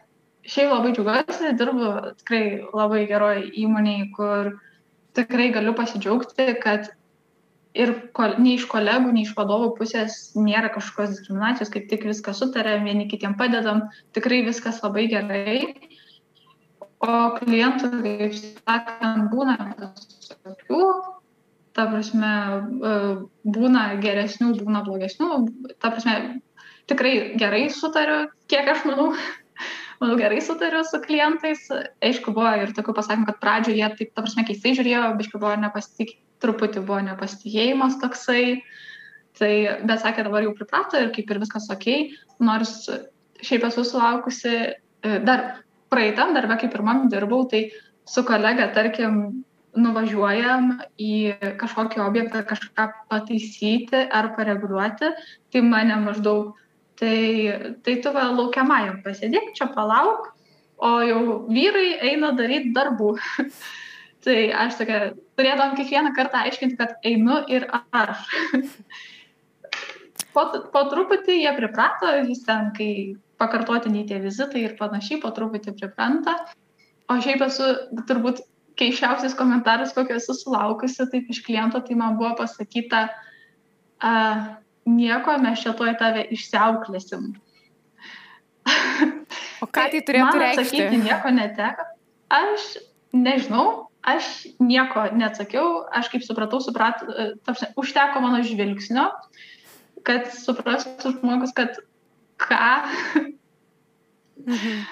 šiaip 0.42 0.74
labai 0.74 0.90
džiugiuosi, 0.96 1.52
dirbu 1.60 1.92
tikrai 2.24 2.42
labai 2.66 3.04
geroje 3.10 3.46
įmonėje, 3.62 4.08
kur 4.16 4.50
tikrai 5.18 5.52
galiu 5.54 5.76
pasidžiaugti, 5.78 6.48
kad 6.62 6.90
ir 7.74 7.92
kol, 8.16 8.34
nei 8.42 8.56
iš 8.58 8.66
kolegų, 8.70 9.12
nei 9.14 9.24
iš 9.26 9.34
vadovų 9.36 9.70
pusės 9.78 10.18
nėra 10.38 10.72
kažkokios 10.74 11.14
diskriminacijos, 11.14 11.70
kaip 11.72 11.86
tik 11.90 12.06
viską 12.08 12.34
sutarėm, 12.36 12.86
vieni 12.88 13.06
kitiem 13.10 13.36
padedam, 13.38 13.86
tikrai 14.16 14.42
viskas 14.46 14.82
labai 14.84 15.06
gerai. 15.12 15.60
O 17.00 17.12
klientų, 17.38 17.90
kaip 18.04 18.34
sakant, 18.36 19.30
būna 19.32 19.54
visokių, 19.78 20.80
ta 21.78 21.86
prasme, 21.88 22.32
e, 22.90 22.96
būna 23.56 23.84
geresnių, 24.02 24.50
būna 24.58 24.82
blogesnių, 24.84 25.30
ta 25.80 25.94
prasme, 25.94 26.16
tikrai 26.90 27.38
gerai 27.40 27.68
sutariu, 27.72 28.26
kiek 28.52 28.68
aš 28.74 28.84
manau, 28.90 29.14
manau, 30.02 30.18
gerai 30.20 30.42
sutariu 30.44 30.82
su 30.84 31.00
klientais. 31.06 31.70
Aišku, 32.04 32.34
buvo 32.36 32.52
ir 32.66 32.74
tokių 32.76 32.98
pasakymų, 32.98 33.30
kad 33.30 33.40
pradžioje 33.46 33.94
taip, 33.96 34.12
ta 34.12 34.26
prasme, 34.26 34.44
keistai 34.50 34.74
žiūrėjo, 34.76 35.06
biškai 35.22 35.40
buvo 35.40 35.54
nepasitikė 35.62 36.18
truputį 36.40 36.82
buvo 36.84 37.00
nepasitikėjimas 37.06 37.98
toksai, 38.02 38.60
tai, 39.38 39.52
bet 39.86 40.02
sakė, 40.02 40.24
dabar 40.26 40.44
jau 40.46 40.54
priprato 40.56 41.00
ir 41.00 41.12
kaip 41.14 41.30
ir 41.30 41.40
viskas 41.42 41.68
ok, 41.72 41.86
nors 42.44 42.88
šiaip 43.44 43.66
esu 43.68 43.84
sulaukusi, 43.88 44.56
e, 45.04 45.18
dar 45.24 45.62
praeitam 45.92 46.34
darbę, 46.36 46.58
kaip 46.60 46.74
ir 46.76 46.84
man 46.86 47.06
dirbau, 47.12 47.46
tai 47.50 47.68
su 48.08 48.24
kolega, 48.26 48.70
tarkim, 48.74 49.44
nuvažiuojam 49.78 50.72
į 50.98 51.12
kažkokį 51.60 52.00
objektą 52.02 52.42
kažką 52.48 52.88
pataisyti 53.10 54.02
ar 54.10 54.32
pareguliuoti, 54.34 55.12
tai 55.52 55.62
mane 55.62 55.98
maždaug, 56.02 56.56
tai, 56.98 57.76
tai 57.86 57.96
tu 58.02 58.12
va 58.14 58.26
laukiamajam 58.32 58.98
pasėdėk, 59.04 59.52
čia 59.54 59.70
palauk, 59.74 60.32
o 60.80 60.90
jau 61.06 61.22
vyrai 61.46 62.00
eina 62.10 62.32
daryti 62.36 62.74
darbų. 62.74 63.14
tai 64.24 64.50
aš 64.52 64.80
tokia 64.80 65.00
turėdavom 65.38 65.76
kiekvieną 65.78 66.12
kartą 66.16 66.44
aiškinti, 66.46 66.76
kad 66.80 66.96
einu 67.06 67.40
ir 67.52 67.66
aš. 67.72 68.20
po, 70.34 70.44
po 70.74 70.84
truputį 70.92 71.40
jie 71.40 71.52
priprato, 71.56 72.12
jis 72.28 72.44
ten, 72.46 72.70
kai 72.76 72.92
pakartotiniai 73.40 74.06
tie 74.08 74.20
vizitai 74.20 74.66
ir 74.66 74.76
panašiai, 74.78 75.20
po 75.22 75.32
truputį 75.36 75.74
pripranta. 75.78 76.36
O 77.10 77.16
šiaip 77.22 77.42
esu 77.48 77.66
turbūt 78.08 78.44
keiščiausias 78.80 79.34
komentaras, 79.36 79.94
kokio 79.96 80.16
esu 80.20 80.36
sulaukusi, 80.36 81.08
taip 81.12 81.28
iš 81.32 81.42
kliento, 81.44 81.80
tai 81.84 81.96
man 81.98 82.16
buvo 82.20 82.34
pasakyta, 82.38 83.06
a, 84.00 84.12
nieko, 84.88 85.36
mes 85.42 85.64
čia 85.64 85.74
tuoj 85.76 85.96
tave 86.00 86.26
išsiauklėsim. 86.36 87.32
O 89.60 89.68
ką 89.68 89.88
tai 89.92 90.00
turėtų 90.06 90.40
reikšti? 90.40 90.62
Atsakyti 90.62 91.00
nieko 91.02 91.32
neteko. 91.34 91.86
Aš 92.32 92.66
nežinau, 93.16 93.89
aš 94.02 94.28
nieko 94.62 95.06
neatsakiau, 95.16 95.84
aš 95.92 96.08
kaip 96.12 96.24
supratau, 96.24 96.60
suprat, 96.64 97.02
e, 97.04 97.32
tarsi, 97.44 97.68
užteko 97.80 98.22
mano 98.24 98.42
žvilgsnio, 98.46 99.08
kad 100.06 100.30
suprastų 100.32 101.16
žmogus, 101.18 101.52
kad 101.56 101.80
ką. 102.40 102.72
Mhm. 104.40 104.86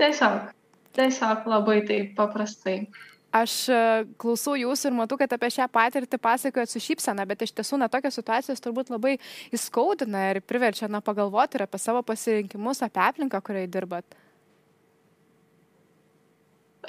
tiesiog, 0.00 0.50
tiesiog 0.96 1.46
labai 1.48 1.80
taip 1.88 2.12
paprastai. 2.18 2.82
Aš 3.30 3.52
e, 3.70 3.80
klausau 4.18 4.56
jūsų 4.58 4.90
ir 4.90 4.96
matau, 4.98 5.16
kad 5.20 5.30
apie 5.36 5.52
šią 5.54 5.68
patirtį 5.70 6.18
pasakojat 6.18 6.72
su 6.72 6.80
šypsena, 6.82 7.24
bet 7.30 7.44
iš 7.46 7.52
tiesų, 7.54 7.78
na, 7.78 7.86
tokios 7.88 8.18
situacijos 8.18 8.62
turbūt 8.64 8.90
labai 8.90 9.14
įskaudina 9.54 10.24
ir 10.32 10.40
priverčia, 10.42 10.88
na, 10.90 10.98
pagalvoti 11.04 11.56
ir 11.56 11.64
apie 11.64 11.78
savo 11.78 12.02
pasirinkimus, 12.02 12.82
apie 12.82 13.04
aplinką, 13.04 13.38
kurioje 13.46 13.70
dirbat. 13.70 14.18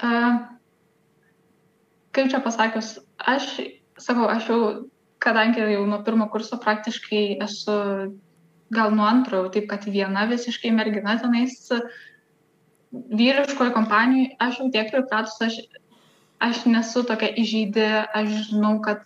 Uh, 0.02 0.40
kaip 2.12 2.30
čia 2.32 2.40
pasakius, 2.44 2.98
aš 3.16 3.48
sakau, 4.00 4.28
aš 4.28 4.48
jau, 4.50 4.60
kadangi 5.22 5.64
jau 5.72 5.84
nuo 5.88 6.02
pirmo 6.04 6.28
kurso 6.32 6.58
praktiškai 6.60 7.38
esu, 7.44 7.76
gal 8.72 8.94
nuo 8.96 9.06
antro, 9.08 9.44
taip 9.52 9.68
kad 9.70 9.84
viena 9.84 10.26
visiškai 10.30 10.72
mergina 10.74 11.18
tenais 11.20 11.56
vyriškoje 12.92 13.72
kompanijoje, 13.72 14.36
aš 14.40 14.60
jau 14.60 14.68
tiek 14.72 14.90
pripratus, 14.92 15.38
aš, 15.40 15.58
aš 16.44 16.64
nesu 16.68 17.04
tokia 17.08 17.32
įžeidė, 17.40 17.88
aš 18.12 18.34
žinau, 18.50 18.76
kad 18.84 19.04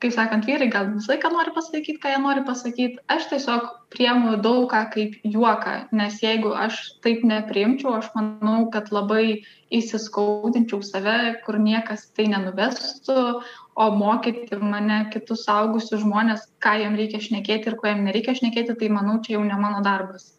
kaip 0.00 0.14
sakant, 0.14 0.46
vyrai 0.48 0.70
gal 0.72 0.88
visą 0.94 1.12
laiką 1.12 1.30
nori 1.34 1.52
pasakyti, 1.56 1.98
ką 2.00 2.12
jie 2.14 2.20
nori 2.24 2.42
pasakyti. 2.46 3.00
Aš 3.12 3.26
tiesiog 3.32 3.66
priemu 3.92 4.36
daug 4.44 4.70
ką 4.72 4.80
kaip 4.94 5.18
juoką, 5.34 5.74
nes 6.00 6.16
jeigu 6.24 6.54
aš 6.56 6.78
taip 7.04 7.26
nepriimčiau, 7.28 7.98
aš 7.98 8.08
manau, 8.16 8.70
kad 8.72 8.88
labai 8.96 9.42
įsiskaudinčiau 9.76 10.80
save, 10.86 11.18
kur 11.44 11.60
niekas 11.60 12.08
tai 12.16 12.30
nenuvestų, 12.32 13.20
o 13.80 13.90
mokyti 14.00 14.58
mane 14.64 15.04
kitus 15.12 15.46
augusius 15.52 16.02
žmonės, 16.02 16.48
ką 16.64 16.78
jiem 16.80 16.96
reikia 17.00 17.20
šnekėti 17.28 17.70
ir 17.70 17.80
ko 17.80 17.92
jiem 17.92 18.04
nereikia 18.08 18.36
šnekėti, 18.40 18.80
tai 18.80 18.92
manau, 18.92 19.20
čia 19.24 19.36
jau 19.36 19.44
ne 19.46 19.60
mano 19.60 19.84
darbas. 19.84 20.32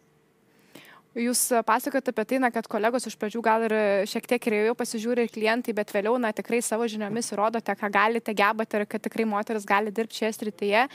Jūs 1.12 1.40
pasakojate 1.68 2.08
apie 2.08 2.24
tai, 2.24 2.38
na, 2.40 2.48
kad 2.48 2.64
kolegos 2.72 3.04
iš 3.04 3.18
pradžių 3.20 3.40
gal 3.44 3.66
ir 3.66 3.72
šiek 4.08 4.24
tiek 4.30 4.46
jau 4.48 4.72
pasižiūri 4.78 5.26
ir 5.26 5.32
klientai, 5.34 5.74
bet 5.76 5.90
vėliau, 5.92 6.14
na, 6.16 6.30
tikrai 6.32 6.62
savo 6.64 6.86
žiniomis 6.88 7.28
įrodote, 7.34 7.74
ką 7.76 7.90
galite, 7.92 8.32
gebate 8.32 8.80
ir 8.80 8.86
kad 8.88 9.04
tikrai 9.04 9.26
moteris 9.28 9.68
gali 9.68 9.92
dirbti 9.92 10.22
šioje 10.22 10.32
srityje. 10.38 10.86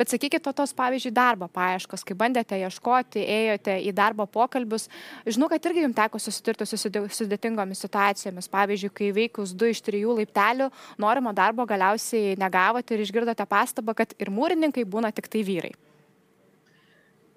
Bet 0.00 0.14
sakykite, 0.14 0.40
to 0.48 0.54
tos, 0.56 0.72
pavyzdžiui, 0.80 1.12
darbo 1.12 1.50
paieškos, 1.52 2.06
kai 2.08 2.16
bandėte 2.16 2.56
ieškoti, 2.56 3.20
ėjote 3.20 3.76
į 3.84 3.92
darbo 4.00 4.24
pokalbius, 4.24 4.88
žinau, 5.28 5.52
kad 5.52 5.68
irgi 5.68 5.84
jums 5.84 6.00
teko 6.00 6.24
susidurti 6.24 6.70
su 6.72 6.80
sudėtingomis 7.20 7.84
situacijomis. 7.84 8.48
Pavyzdžiui, 8.56 8.94
kai 8.96 9.12
veikus 9.12 9.52
du 9.52 9.68
iš 9.68 9.84
trijų 9.84 10.16
laiptelių, 10.22 10.72
norimo 11.04 11.36
darbo 11.36 11.68
galiausiai 11.68 12.38
negavote 12.40 12.96
ir 12.96 13.04
išgirdote 13.04 13.44
pastabą, 13.44 13.92
kad 14.00 14.16
ir 14.16 14.32
mūrininkai 14.32 14.88
būna 14.88 15.12
tik 15.12 15.28
tai 15.28 15.44
vyrai. 15.44 15.76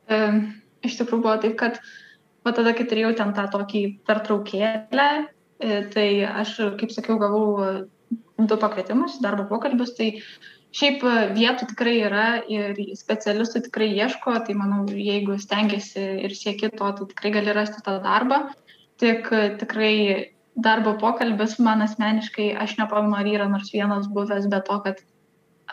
E, 0.07 0.27
iš 0.87 1.01
tikrųjų 1.01 1.25
buvo 1.25 1.41
taip, 1.43 1.59
kad 1.59 1.83
o 2.45 2.53
tada, 2.55 2.73
kai 2.77 2.85
turėjau 2.89 3.13
ten 3.17 3.33
tą 3.37 3.47
tokį 3.53 3.83
pertraukėlę, 4.07 5.09
e, 5.59 5.81
tai 5.93 6.07
aš, 6.29 6.55
kaip 6.79 6.93
sakiau, 6.95 7.19
gavau 7.21 7.45
du 8.39 8.57
pakvietimus, 8.57 9.19
darbo 9.23 9.45
pokalbius, 9.49 9.93
tai 9.97 10.13
šiaip 10.75 11.03
vietų 11.35 11.69
tikrai 11.71 11.95
yra 12.05 12.25
ir 12.47 12.77
specialistų 12.97 13.65
tikrai 13.67 13.89
ieško, 13.97 14.35
tai 14.45 14.55
manau, 14.57 14.83
jeigu 14.87 15.37
stengiasi 15.41 16.05
ir 16.25 16.35
sieki 16.37 16.71
to, 16.75 16.91
tai 16.97 17.07
tikrai 17.13 17.33
gali 17.39 17.55
rasti 17.57 17.83
tą 17.85 17.97
darbą. 18.03 18.43
Tik 18.99 19.31
tikrai 19.61 19.95
darbo 20.59 20.95
pokalbis 20.99 21.57
man 21.63 21.83
asmeniškai, 21.85 22.51
aš 22.59 22.75
nepamenu, 22.79 23.15
ar 23.17 23.29
yra 23.31 23.47
nors 23.51 23.71
vienas 23.73 24.09
buvęs, 24.11 24.49
bet 24.51 24.67
to, 24.67 24.77
kad 24.85 25.01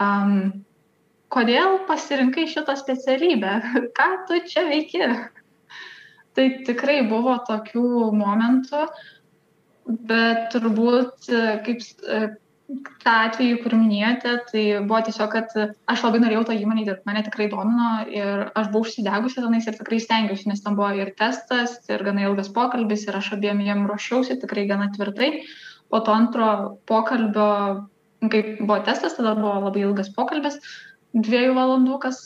um, 0.01 0.65
kodėl 1.35 1.81
pasirinkai 1.89 2.47
šitą 2.53 2.77
specialybę, 2.79 3.59
ką 3.99 4.11
tu 4.29 4.41
čia 4.49 4.67
veiki? 4.71 5.03
Tai 6.37 6.49
tikrai 6.67 6.99
buvo 7.09 7.37
tokių 7.49 8.11
momentų, 8.13 8.83
bet 10.11 10.51
turbūt 10.53 11.31
kaip 11.65 11.85
tą 13.05 13.13
atvejį, 13.29 13.59
kur 13.63 13.77
minėjote, 13.79 14.33
tai 14.51 14.63
buvo 14.89 14.99
tiesiog, 15.07 15.35
kad 15.35 15.53
aš 15.93 16.03
labai 16.03 16.21
norėjau 16.25 16.47
tą 16.49 16.57
įmonę 16.59 16.83
dirbti, 16.87 17.07
mane 17.07 17.23
tikrai 17.27 17.47
domino 17.53 17.91
ir 18.11 18.49
aš 18.59 18.73
buvau 18.73 18.89
užsidegusi 18.89 19.39
tenais 19.39 19.69
ir 19.71 19.77
tikrai 19.79 20.01
stengiausi, 20.03 20.49
nes 20.51 20.65
ten 20.65 20.79
buvo 20.79 20.91
ir 20.99 21.13
testas, 21.19 21.79
ir 21.89 22.03
gana 22.07 22.27
ilgas 22.27 22.51
pokalbis, 22.57 23.07
ir 23.07 23.19
aš 23.19 23.33
abiem 23.39 23.63
jiem 23.63 23.87
ruošiausi 23.87 24.41
tikrai 24.43 24.67
gana 24.71 24.91
tvirtai. 24.95 25.31
Po 25.93 26.03
to 26.03 26.15
antro 26.15 26.49
pokalbio, 26.91 27.51
kai 28.27 28.43
buvo 28.59 28.81
testas, 28.89 29.15
tada 29.15 29.37
buvo 29.39 29.61
labai 29.69 29.87
ilgas 29.87 30.11
pokalbis, 30.17 30.59
dviejų 31.15 31.55
valandų, 31.55 32.01
kas 32.03 32.25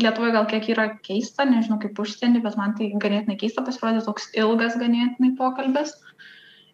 Lietuvoje 0.00 0.34
gal 0.34 0.46
kiek 0.48 0.68
yra 0.72 0.86
keista, 1.04 1.44
nežinau 1.48 1.78
kaip 1.82 1.98
užsienį, 2.00 2.42
bet 2.44 2.56
man 2.60 2.76
tai 2.78 2.90
ganėtinai 3.02 3.36
keista 3.40 3.64
pasirodė 3.66 4.04
toks 4.06 4.30
ilgas 4.38 4.78
ganėtinai 4.80 5.34
pokalbis. 5.38 5.92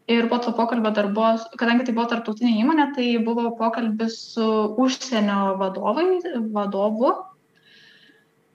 Ir 0.07 0.29
po 0.31 0.39
to 0.39 0.53
pokalbio 0.55 0.93
dar 0.95 1.09
buvo, 1.11 1.33
kadangi 1.59 1.89
tai 1.89 1.95
buvo 1.97 2.07
tarptautinė 2.13 2.53
įmonė, 2.63 2.91
tai 2.95 3.07
buvo 3.27 3.49
pokalbis 3.59 4.19
su 4.37 4.47
užsienio 4.79 5.57
vadovai, 5.59 6.07
vadovu. 6.55 7.11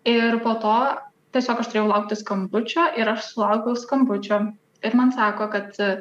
Ir 0.07 0.39
po 0.45 0.55
to 0.63 0.75
tiesiog 1.35 1.59
aš 1.61 1.71
turėjau 1.71 1.89
laukti 1.89 2.17
skambučio 2.19 2.85
ir 2.99 3.11
aš 3.11 3.33
sulaukiau 3.33 3.75
skambučio. 3.79 4.39
Ir 4.81 4.95
man 4.97 5.11
sako, 5.15 5.49
kad 5.51 5.75
e, 5.83 5.91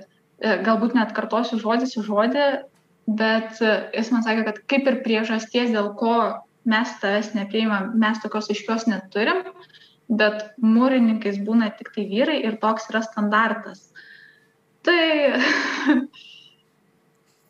galbūt 0.65 0.95
net 0.97 1.11
kartosiu 1.17 1.59
žodis 1.61 1.97
į 1.99 2.05
žodį, 2.07 2.47
bet 3.19 3.59
e, 3.59 3.75
jis 3.99 4.13
man 4.15 4.25
sakė, 4.27 4.47
kad 4.47 4.63
kaip 4.71 4.89
ir 4.89 5.03
priežasties, 5.05 5.75
dėl 5.75 5.93
ko 5.99 6.15
mes 6.69 6.93
tavęs 7.01 7.33
nepriimam, 7.37 7.93
mes 8.01 8.21
tokios 8.23 8.51
aiškios 8.53 8.87
neturim, 8.91 9.43
bet 10.11 10.51
mūrininkais 10.63 11.39
būna 11.47 11.71
tik 11.79 11.93
tai 11.95 12.07
vyrai 12.11 12.41
ir 12.45 12.59
toks 12.63 12.91
yra 12.93 13.03
standartas. 13.07 13.87
Tai... 14.87 15.01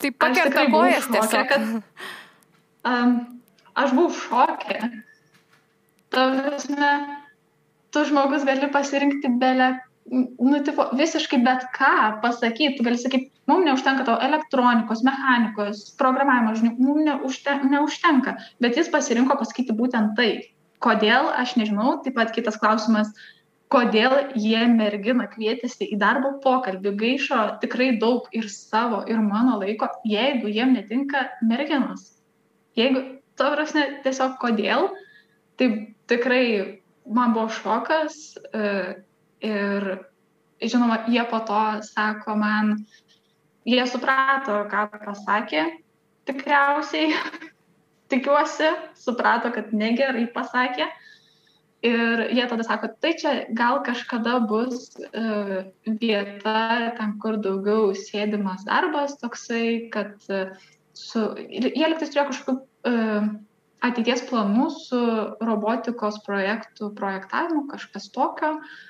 Tai 0.01 0.11
pakerta 0.17 0.65
kojas 0.73 1.11
tiesiog. 1.13 1.51
Kad, 1.51 1.65
um, 2.89 3.11
aš 3.77 3.91
buvau 3.97 4.15
šokė. 4.17 4.79
Ta 6.11 6.23
prasme, 6.39 6.93
tu 7.93 8.05
žmogus 8.09 8.47
gali 8.49 8.71
pasirinkti 8.73 9.29
belę 9.43 9.75
nu, 10.11 10.61
tipo, 10.67 10.87
visiškai 10.99 11.41
bet 11.45 11.67
ką 11.77 12.21
pasakyti, 12.23 12.83
gali 12.85 12.99
sakyti, 12.99 13.31
mums 13.51 13.67
neužtenka 13.69 14.07
tavo 14.07 14.19
elektronikos, 14.27 15.05
mechanikos, 15.07 15.83
programavimo 16.01 16.55
žinių, 16.59 16.73
mums 16.79 17.05
neužte, 17.07 17.57
neužtenka, 17.71 18.37
bet 18.63 18.79
jis 18.79 18.91
pasirinko 18.93 19.39
pasakyti 19.41 19.77
būtent 19.77 20.17
tai. 20.19 20.31
Kodėl, 20.81 21.29
aš 21.37 21.59
nežinau, 21.61 21.99
taip 22.05 22.17
pat 22.17 22.33
kitas 22.33 22.57
klausimas, 22.61 23.11
kodėl 23.71 24.33
jie 24.35 24.63
merginą 24.73 25.29
kvietėsi 25.31 25.91
į 25.95 25.99
darbo 26.01 26.33
pokalbį, 26.43 26.95
gaišo 27.03 27.41
tikrai 27.63 27.93
daug 28.01 28.27
ir 28.35 28.49
savo, 28.51 29.03
ir 29.07 29.21
mano 29.23 29.59
laiko, 29.61 29.91
jeigu 30.09 30.51
jiem 30.51 30.73
netinka 30.79 31.29
merginos. 31.47 32.09
Jeigu, 32.79 33.05
to 33.39 33.53
prasme, 33.53 33.85
tiesiog 34.07 34.41
kodėl, 34.43 34.89
tai 35.61 35.71
tikrai 36.11 36.45
man 37.05 37.37
buvo 37.37 37.53
šokas, 37.53 38.17
e, 38.51 38.65
Ir 39.41 39.87
žinoma, 40.61 41.05
jie 41.09 41.25
po 41.31 41.41
to 41.41 41.61
sako 41.83 42.37
man, 42.37 42.75
jie 43.65 43.83
suprato, 43.89 44.65
ką 44.69 44.87
pasakė, 45.05 45.65
tikriausiai, 46.29 47.15
tikiuosi, 48.13 48.73
suprato, 48.99 49.53
kad 49.55 49.73
negerai 49.73 50.27
pasakė. 50.35 50.91
Ir 51.81 52.27
jie 52.37 52.45
tada 52.45 52.65
sako, 52.67 52.91
tai 53.01 53.15
čia 53.17 53.31
gal 53.57 53.79
kažkada 53.81 54.35
bus 54.45 54.91
uh, 55.01 55.63
vieta, 55.89 56.93
ten, 56.99 57.15
kur 57.23 57.39
daugiau 57.41 57.95
sėdimas 57.97 58.67
darbas, 58.67 59.17
toksai, 59.23 59.89
kad 59.95 60.13
uh, 60.29 60.53
su, 60.93 61.23
jie 61.49 61.89
liktais 61.89 62.13
turėjo 62.13 62.27
kažkokių 62.35 62.57
uh, 62.61 63.31
ateities 63.89 64.27
planų 64.29 64.69
su 64.77 65.01
robotikos 65.41 66.21
projektų 66.27 66.93
projektavimu, 67.01 67.65
kažkas 67.73 68.11
tokio. 68.13 68.59
Uh, 68.59 68.90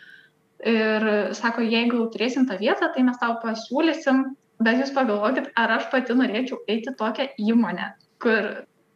ir 0.66 1.06
sako, 1.36 1.64
jeigu 1.64 2.02
jau 2.02 2.08
turėsim 2.12 2.46
tą 2.48 2.58
vietą, 2.60 2.90
tai 2.94 3.04
mes 3.06 3.18
tau 3.20 3.36
pasiūlysim, 3.42 4.24
bet 4.60 4.82
jūs 4.82 4.92
pagalvokit, 4.96 5.50
ar 5.56 5.76
aš 5.78 5.88
pati 5.92 6.16
norėčiau 6.16 6.60
eiti 6.68 6.92
tokią 6.98 7.30
įmonę, 7.40 7.92
kur 8.22 8.50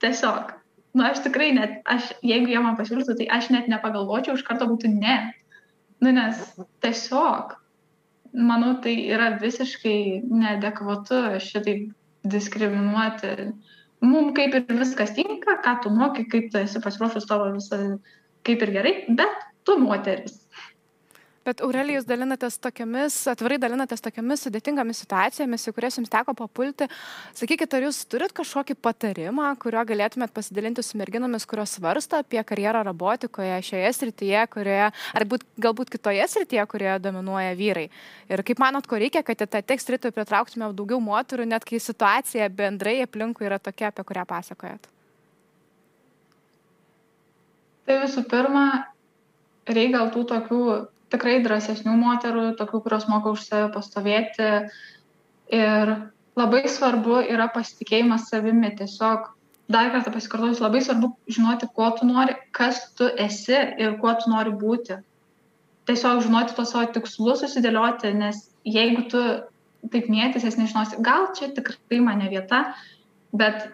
tiesiog, 0.05 0.53
nu 0.95 1.07
aš 1.07 1.25
tikrai 1.25 1.53
net, 1.57 1.81
aš, 1.89 2.13
jeigu 2.23 2.53
jie 2.53 2.63
man 2.63 2.79
pasiūlytų, 2.81 3.19
tai 3.21 3.29
aš 3.39 3.51
net 3.55 3.71
nepagalvočiau, 3.73 4.37
iš 4.37 4.45
karto 4.47 4.69
būtų 4.71 4.93
ne. 4.93 5.19
Nu, 6.05 6.13
nes 6.13 6.41
tiesiog, 6.85 7.55
manau, 8.35 8.75
tai 8.85 8.97
yra 9.15 9.35
visiškai 9.41 10.25
neadekvatu 10.29 11.39
šitaip 11.41 11.95
diskriminuoti. 12.29 13.53
Mums 14.05 14.35
kaip 14.37 14.53
ir 14.59 14.77
viskas 14.77 15.15
tinka, 15.17 15.57
ką 15.65 15.79
tu 15.81 15.93
moki, 15.95 16.27
kaip 16.29 16.51
tu 16.53 16.61
esi 16.61 16.83
pasiruošus 16.85 17.25
tavo 17.31 17.49
visą, 17.55 17.97
kaip 18.45 18.65
ir 18.67 18.73
gerai, 18.75 18.95
bet 19.17 19.47
tu 19.65 19.79
moteris 19.81 20.43
Bet 21.45 21.61
Aurelijus 21.61 22.07
dalinatės 22.09 22.55
tokiamis, 22.57 23.19
atvirai 23.29 23.59
dalinatės 23.61 24.01
tokiamis 24.01 24.47
sudėtingomis 24.47 25.03
situacijomis, 25.03 25.67
į 25.69 25.73
kurias 25.77 25.99
jums 25.99 26.13
teko 26.13 26.33
papulti. 26.39 26.87
Sakykit, 27.37 27.75
ar 27.77 27.85
jūs 27.85 27.99
turit 28.09 28.33
kažkokį 28.33 28.79
patarimą, 28.81 29.51
kurio 29.61 29.83
galėtumėt 29.85 30.33
pasidalinti 30.33 30.81
su 30.81 30.97
merginomis, 30.97 31.45
kurios 31.51 31.75
svarsto 31.77 32.17
apie 32.23 32.41
karjerą 32.49 32.81
robotikoje 32.89 33.59
šioje 33.69 33.91
srityje, 33.99 34.47
kurioje, 34.55 34.87
ar 35.21 35.27
būt, 35.29 35.45
galbūt 35.61 35.93
kitoje 35.93 36.25
srityje, 36.33 36.65
kurioje 36.73 36.97
dominuoja 37.11 37.53
vyrai. 37.61 37.85
Ir 38.33 38.45
kaip 38.49 38.65
manot, 38.65 38.89
ko 38.89 39.03
reikia, 39.05 39.21
kad 39.29 39.45
į 39.45 39.51
tą 39.53 39.61
tekst 39.69 39.93
rytoj 39.93 40.15
pritrauktume 40.17 40.73
daugiau 40.73 41.03
moterų, 41.05 41.45
net 41.53 41.69
kai 41.69 41.77
situacija 41.77 42.49
bendrai 42.57 43.03
aplinkui 43.05 43.45
yra 43.51 43.61
tokia, 43.61 43.93
apie 43.93 44.07
kurią 44.09 44.25
pasakojat? 44.33 44.89
Tai 47.85 48.01
visų 48.01 48.25
pirma, 48.33 48.67
reikia 49.69 49.99
gal 49.99 50.13
tų 50.17 50.25
tokių 50.33 50.65
tikrai 51.15 51.39
drąsesnių 51.45 51.95
moterų, 52.01 52.49
tokių, 52.59 52.83
kurios 52.85 53.07
moka 53.11 53.33
už 53.35 53.47
save 53.47 53.71
pastovėti. 53.75 54.51
Ir 55.55 55.95
labai 56.39 56.65
svarbu 56.71 57.23
yra 57.31 57.49
pasitikėjimas 57.55 58.29
savimi. 58.31 58.73
Tiesiog 58.79 59.31
dar 59.71 59.91
kartą 59.95 60.13
pasikartoju, 60.13 60.59
labai 60.61 60.83
svarbu 60.85 61.15
žinoti, 61.31 61.71
ko 61.77 61.91
tu 61.99 62.09
nori, 62.09 62.37
kas 62.57 62.83
tu 62.99 63.09
esi 63.09 63.57
ir 63.81 63.99
kuo 64.03 64.13
tu 64.21 64.33
nori 64.33 64.53
būti. 64.61 64.99
Tiesiog 65.89 66.25
žinoti 66.25 66.57
tos 66.57 66.73
savo 66.73 66.89
tikslus 66.93 67.45
susidėlioti, 67.45 68.13
nes 68.17 68.47
jeigu 68.65 69.07
tu 69.13 69.23
taip 69.93 70.09
mėtysies, 70.09 70.57
nežinosi, 70.57 71.01
gal 71.05 71.29
čia 71.37 71.51
tikrai 71.53 72.01
mane 72.01 72.31
vieta, 72.33 72.63
bet 73.37 73.67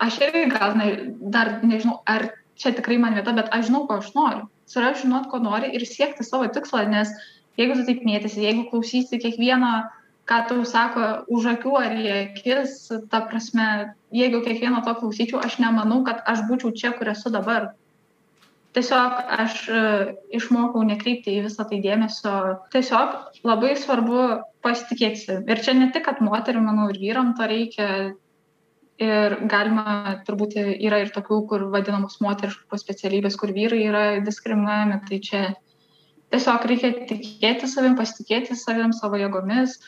aš 0.00 0.16
irgi 0.24 0.46
gal 0.54 0.78
ne, 0.78 0.86
dar 1.20 1.58
nežinau, 1.60 1.98
ar 2.08 2.30
čia 2.62 2.74
tikrai 2.78 2.98
man 3.02 3.18
vieta, 3.18 3.34
bet 3.36 3.50
aš 3.52 3.68
žinau, 3.68 3.84
ko 3.90 4.00
aš 4.00 4.14
noriu 4.16 4.48
surast 4.72 5.04
žinot, 5.04 5.28
ko 5.30 5.40
nori 5.42 5.72
ir 5.76 5.84
siekti 5.88 6.24
savo 6.26 6.48
tikslą, 6.48 6.86
nes 6.92 7.10
jeigu 7.60 7.76
tu 7.78 7.84
taip 7.88 8.06
mėtysi, 8.08 8.44
jeigu 8.46 8.68
klausysi 8.70 9.20
kiekvieną, 9.22 9.72
ką 10.30 10.38
tau 10.48 10.64
sako 10.68 11.08
už 11.34 11.50
akių 11.56 11.76
ar 11.80 11.94
į 11.98 12.08
akis, 12.16 12.76
ta 13.12 13.22
prasme, 13.28 13.68
jeigu 14.14 14.40
kiekvieno 14.46 14.82
to 14.86 14.94
klausyčiau, 15.00 15.42
aš 15.42 15.58
nemanau, 15.62 16.02
kad 16.06 16.22
aš 16.30 16.46
būčiau 16.48 16.72
čia, 16.78 16.96
kur 16.98 17.12
esu 17.12 17.32
dabar. 17.34 17.72
tiesiog 18.72 19.18
aš 19.36 19.54
e, 19.68 19.80
išmokau 20.32 20.80
nekreipti 20.88 21.34
į 21.36 21.42
visą 21.44 21.66
tai 21.68 21.82
dėmesio. 21.84 22.36
Tiesiog 22.72 23.42
labai 23.44 23.74
svarbu 23.76 24.22
pasitikėti. 24.64 25.42
Ir 25.44 25.60
čia 25.60 25.74
ne 25.76 25.90
tik, 25.92 26.06
kad 26.06 26.22
moterim, 26.24 26.64
manau, 26.64 26.86
ir 26.88 26.96
vyram 27.02 27.34
to 27.36 27.44
reikia. 27.50 27.88
Ir 29.02 29.34
galima, 29.50 30.20
turbūt 30.26 30.54
yra 30.60 31.00
ir 31.02 31.10
tokių, 31.14 31.38
kur 31.50 31.64
vadinamos 31.72 32.20
moteriškos 32.22 32.84
specialybės, 32.84 33.38
kur 33.40 33.50
vyrai 33.56 33.80
yra 33.88 34.02
diskriminuojami. 34.22 34.98
Tai 35.08 35.18
čia 35.26 35.40
tiesiog 36.32 36.68
reikia 36.70 36.92
tikėti 37.08 37.70
savim, 37.70 37.96
pasitikėti 37.98 38.56
savim, 38.58 38.94
savo 38.96 39.18
jėgomis. 39.20 39.78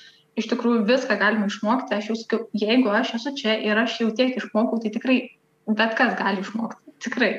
Iš 0.41 0.49
tikrųjų 0.51 0.83
viską 0.89 1.19
galima 1.21 1.47
išmokti. 1.47 1.95
Aš 1.95 2.11
jau 2.11 2.19
sakiau, 2.19 2.49
jeigu 2.59 2.91
aš 2.91 3.15
esu 3.21 3.35
čia 3.39 3.55
ir 3.63 3.79
aš 3.79 4.01
jau 4.03 4.11
tiek 4.19 4.35
išmokau, 4.41 4.81
tai 4.83 4.91
tikrai 4.97 5.19
bet 5.67 5.95
kas 5.99 6.17
gali 6.19 6.43
išmokti. 6.43 6.97
Tikrai. 7.05 7.33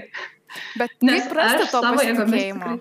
Bet 0.79 0.93
nes 1.03 1.27
rasti 1.35 1.67
to 1.71 1.81
pasitikėjimo? 1.83 2.77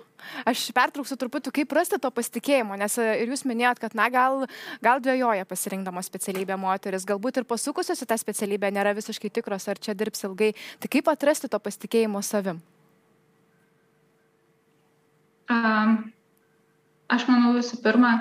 Aš 0.47 0.67
pertrauksiu 0.75 1.17
truputį, 1.19 1.53
kaip 1.59 1.75
rasti 1.77 1.99
to 2.01 2.11
pasitikėjimo, 2.13 2.77
nes 2.79 2.97
e, 3.01 3.07
ir 3.23 3.31
jūs 3.33 3.45
minėjot, 3.49 3.81
kad, 3.81 3.95
na, 3.97 4.07
gal, 4.13 4.45
gal 4.83 5.01
dviejoja 5.03 5.47
pasirinkdamos 5.49 6.09
specialybę 6.09 6.57
moteris, 6.59 7.07
galbūt 7.07 7.41
ir 7.41 7.47
pasukusios 7.49 8.03
į 8.03 8.09
tą 8.09 8.17
specialybę 8.21 8.71
nėra 8.73 8.95
visiškai 8.97 9.31
tikros, 9.33 9.67
ar 9.71 9.81
čia 9.81 9.97
dirbs 9.97 10.25
ilgai. 10.27 10.53
Tai 10.81 10.91
kaip 10.91 11.11
atrasti 11.11 11.51
to 11.51 11.59
pasitikėjimo 11.61 12.21
savim? 12.25 12.61
Um, 15.51 15.97
aš 17.11 17.27
manau 17.29 17.53
visų 17.57 17.77
pirma, 17.83 18.15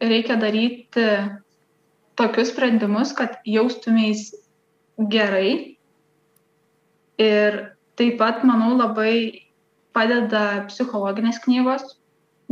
reikia 0.00 0.38
daryti 0.40 1.04
tokius 2.18 2.52
sprendimus, 2.52 3.12
kad 3.16 3.40
jaustumės 3.48 4.30
gerai 5.10 5.76
ir 7.20 7.60
taip 7.98 8.18
pat 8.18 8.44
manau 8.46 8.74
labai 8.78 9.43
padeda 9.94 10.64
psichologinės 10.68 11.40
knygos. 11.44 11.96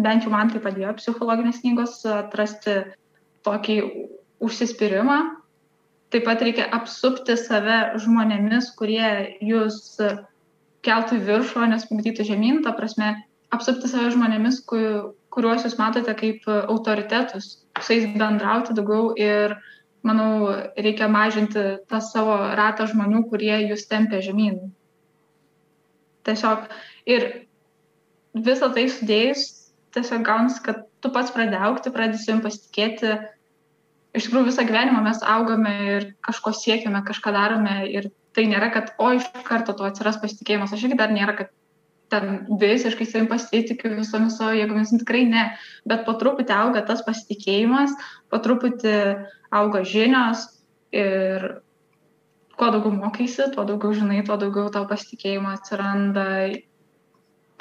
Bent 0.01 0.25
jau 0.25 0.33
man 0.33 0.51
tai 0.53 0.63
padėjo 0.65 0.95
psichologinės 0.99 1.61
knygos 1.65 2.01
atrasti 2.09 2.79
tokį 3.47 3.79
užsispyrimą. 4.43 5.19
Taip 6.13 6.27
pat 6.29 6.45
reikia 6.45 6.69
apsupti 6.77 7.37
save 7.41 7.99
žmonėmis 8.05 8.71
kurie 8.77 9.37
jūs 9.41 9.99
keltų 10.87 11.19
į 11.19 11.27
viršų 11.29 11.63
o 11.65 11.69
ne 11.71 11.79
smukdytų 11.81 12.27
žemyn. 12.29 12.63
Ta 12.65 12.75
prasme 12.77 13.15
apsupti 13.55 13.91
save 13.91 14.13
žmonėmis 14.15 14.61
ku 14.69 14.81
kuriuos 15.33 15.65
jūs 15.67 15.79
matote 15.81 16.15
kaip 16.19 16.49
autoritetus. 16.53 17.55
Su 17.81 17.97
jais 17.97 18.11
bendrauti 18.19 18.77
daugiau 18.77 19.13
ir 19.17 19.57
manau 20.07 20.53
reikia 20.77 21.09
mažinti 21.09 21.65
tą 21.89 22.01
savo 22.05 22.37
ratą 22.59 22.89
žmonių 22.91 23.25
kurie 23.31 23.55
jus 23.71 23.87
tempia 23.89 24.21
žemyn. 24.25 24.59
Tiesiog 26.27 26.69
ir 27.09 27.29
visą 28.35 28.71
tai 28.75 28.89
sudėjus 28.91 29.47
tiesiog 29.93 30.25
gaunasi, 30.27 30.63
kad 30.65 30.85
tu 31.05 31.11
pats 31.13 31.33
pradedi 31.35 31.61
aukti, 31.61 31.93
pradedi 31.93 32.23
savim 32.23 32.43
pasitikėti. 32.45 33.17
Iš 34.17 34.29
tikrųjų 34.29 34.49
visą 34.51 34.65
gyvenimą 34.69 35.01
mes 35.05 35.23
augame 35.25 35.73
ir 35.89 36.07
kažko 36.25 36.53
siekiame, 36.57 37.01
kažką 37.07 37.33
darome 37.33 37.77
ir 37.89 38.11
tai 38.37 38.47
nėra, 38.49 38.71
kad 38.73 38.95
o 39.01 39.11
iš 39.17 39.29
karto 39.45 39.75
to 39.77 39.85
atsiras 39.89 40.21
pasitikėjimas. 40.21 40.73
Aš 40.73 40.87
irgi 40.87 41.01
dar 41.01 41.13
nėra, 41.13 41.37
kad 41.37 41.53
ten 42.13 42.45
visiškai 42.61 43.07
savim 43.09 43.29
pasitikiu 43.31 43.95
visomis 43.97 44.37
savo 44.37 44.53
jėgomis, 44.57 44.93
tikrai 45.01 45.25
ne, 45.29 45.47
bet 45.89 46.05
po 46.09 46.15
truputį 46.21 46.53
auga 46.57 46.85
tas 46.89 47.01
pasitikėjimas, 47.07 47.95
po 48.29 48.41
truputį 48.45 48.97
auga 49.53 49.81
žinios 49.89 50.45
ir 50.93 51.47
kuo 52.61 52.69
daugiau 52.69 52.93
mokaisi, 52.99 53.49
tuo 53.55 53.65
daugiau 53.69 53.97
žinai, 53.97 54.21
tuo 54.29 54.37
daugiau 54.41 54.69
tau 54.73 54.85
pasitikėjimo 54.91 55.55
atsiranda, 55.57 56.27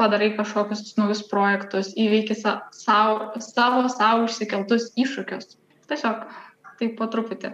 padarai 0.01 0.31
kažkokius 0.37 0.95
naujus 0.97 1.23
projektus, 1.29 1.93
įveiki 1.93 2.37
sa 2.37 2.57
savo, 2.75 3.31
savo 3.41 3.85
savo 3.93 4.25
išsikeltus 4.25 4.89
iššūkius. 4.99 5.53
Tiesiog 5.91 6.25
taip 6.81 6.97
po 6.97 7.07
truputį. 7.11 7.53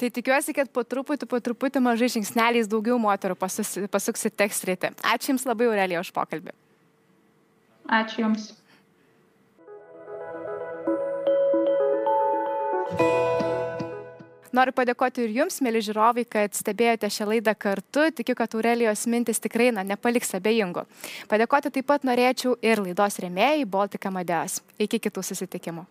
Tai 0.00 0.08
tikiuosi, 0.16 0.54
kad 0.56 0.70
po 0.72 0.80
truputį, 0.80 1.28
po 1.28 1.40
truputį 1.44 1.82
mažai 1.84 2.08
žingsneliais 2.14 2.68
daugiau 2.72 2.96
moterų 3.00 3.36
pasuks 3.36 4.24
į 4.28 4.32
tekstritį. 4.32 4.94
Ačiū 5.04 5.34
Jums 5.34 5.44
labai, 5.48 5.68
Aurelija, 5.68 6.00
už 6.00 6.12
pokalbį. 6.16 6.56
Ačiū 8.00 8.24
Jums. 8.24 8.48
Noriu 14.56 14.74
padėkoti 14.74 15.22
ir 15.24 15.34
jums, 15.36 15.60
mėly 15.62 15.82
žiūrovai, 15.86 16.24
kad 16.26 16.56
stebėjote 16.58 17.10
šią 17.12 17.28
laidą 17.30 17.54
kartu. 17.54 18.08
Tikiu, 18.10 18.34
kad 18.38 18.56
Aurelijos 18.58 19.06
mintis 19.06 19.38
tikrai 19.42 19.70
na, 19.74 19.84
nepaliks 19.86 20.34
abejingų. 20.40 20.86
Padėkoti 21.30 21.70
taip 21.76 21.86
pat 21.86 22.06
norėčiau 22.08 22.56
ir 22.58 22.82
laidos 22.82 23.20
remėjai 23.22 23.68
Baltika 23.70 24.10
Madeas. 24.10 24.58
Iki 24.82 25.04
kitų 25.06 25.26
susitikimų. 25.30 25.86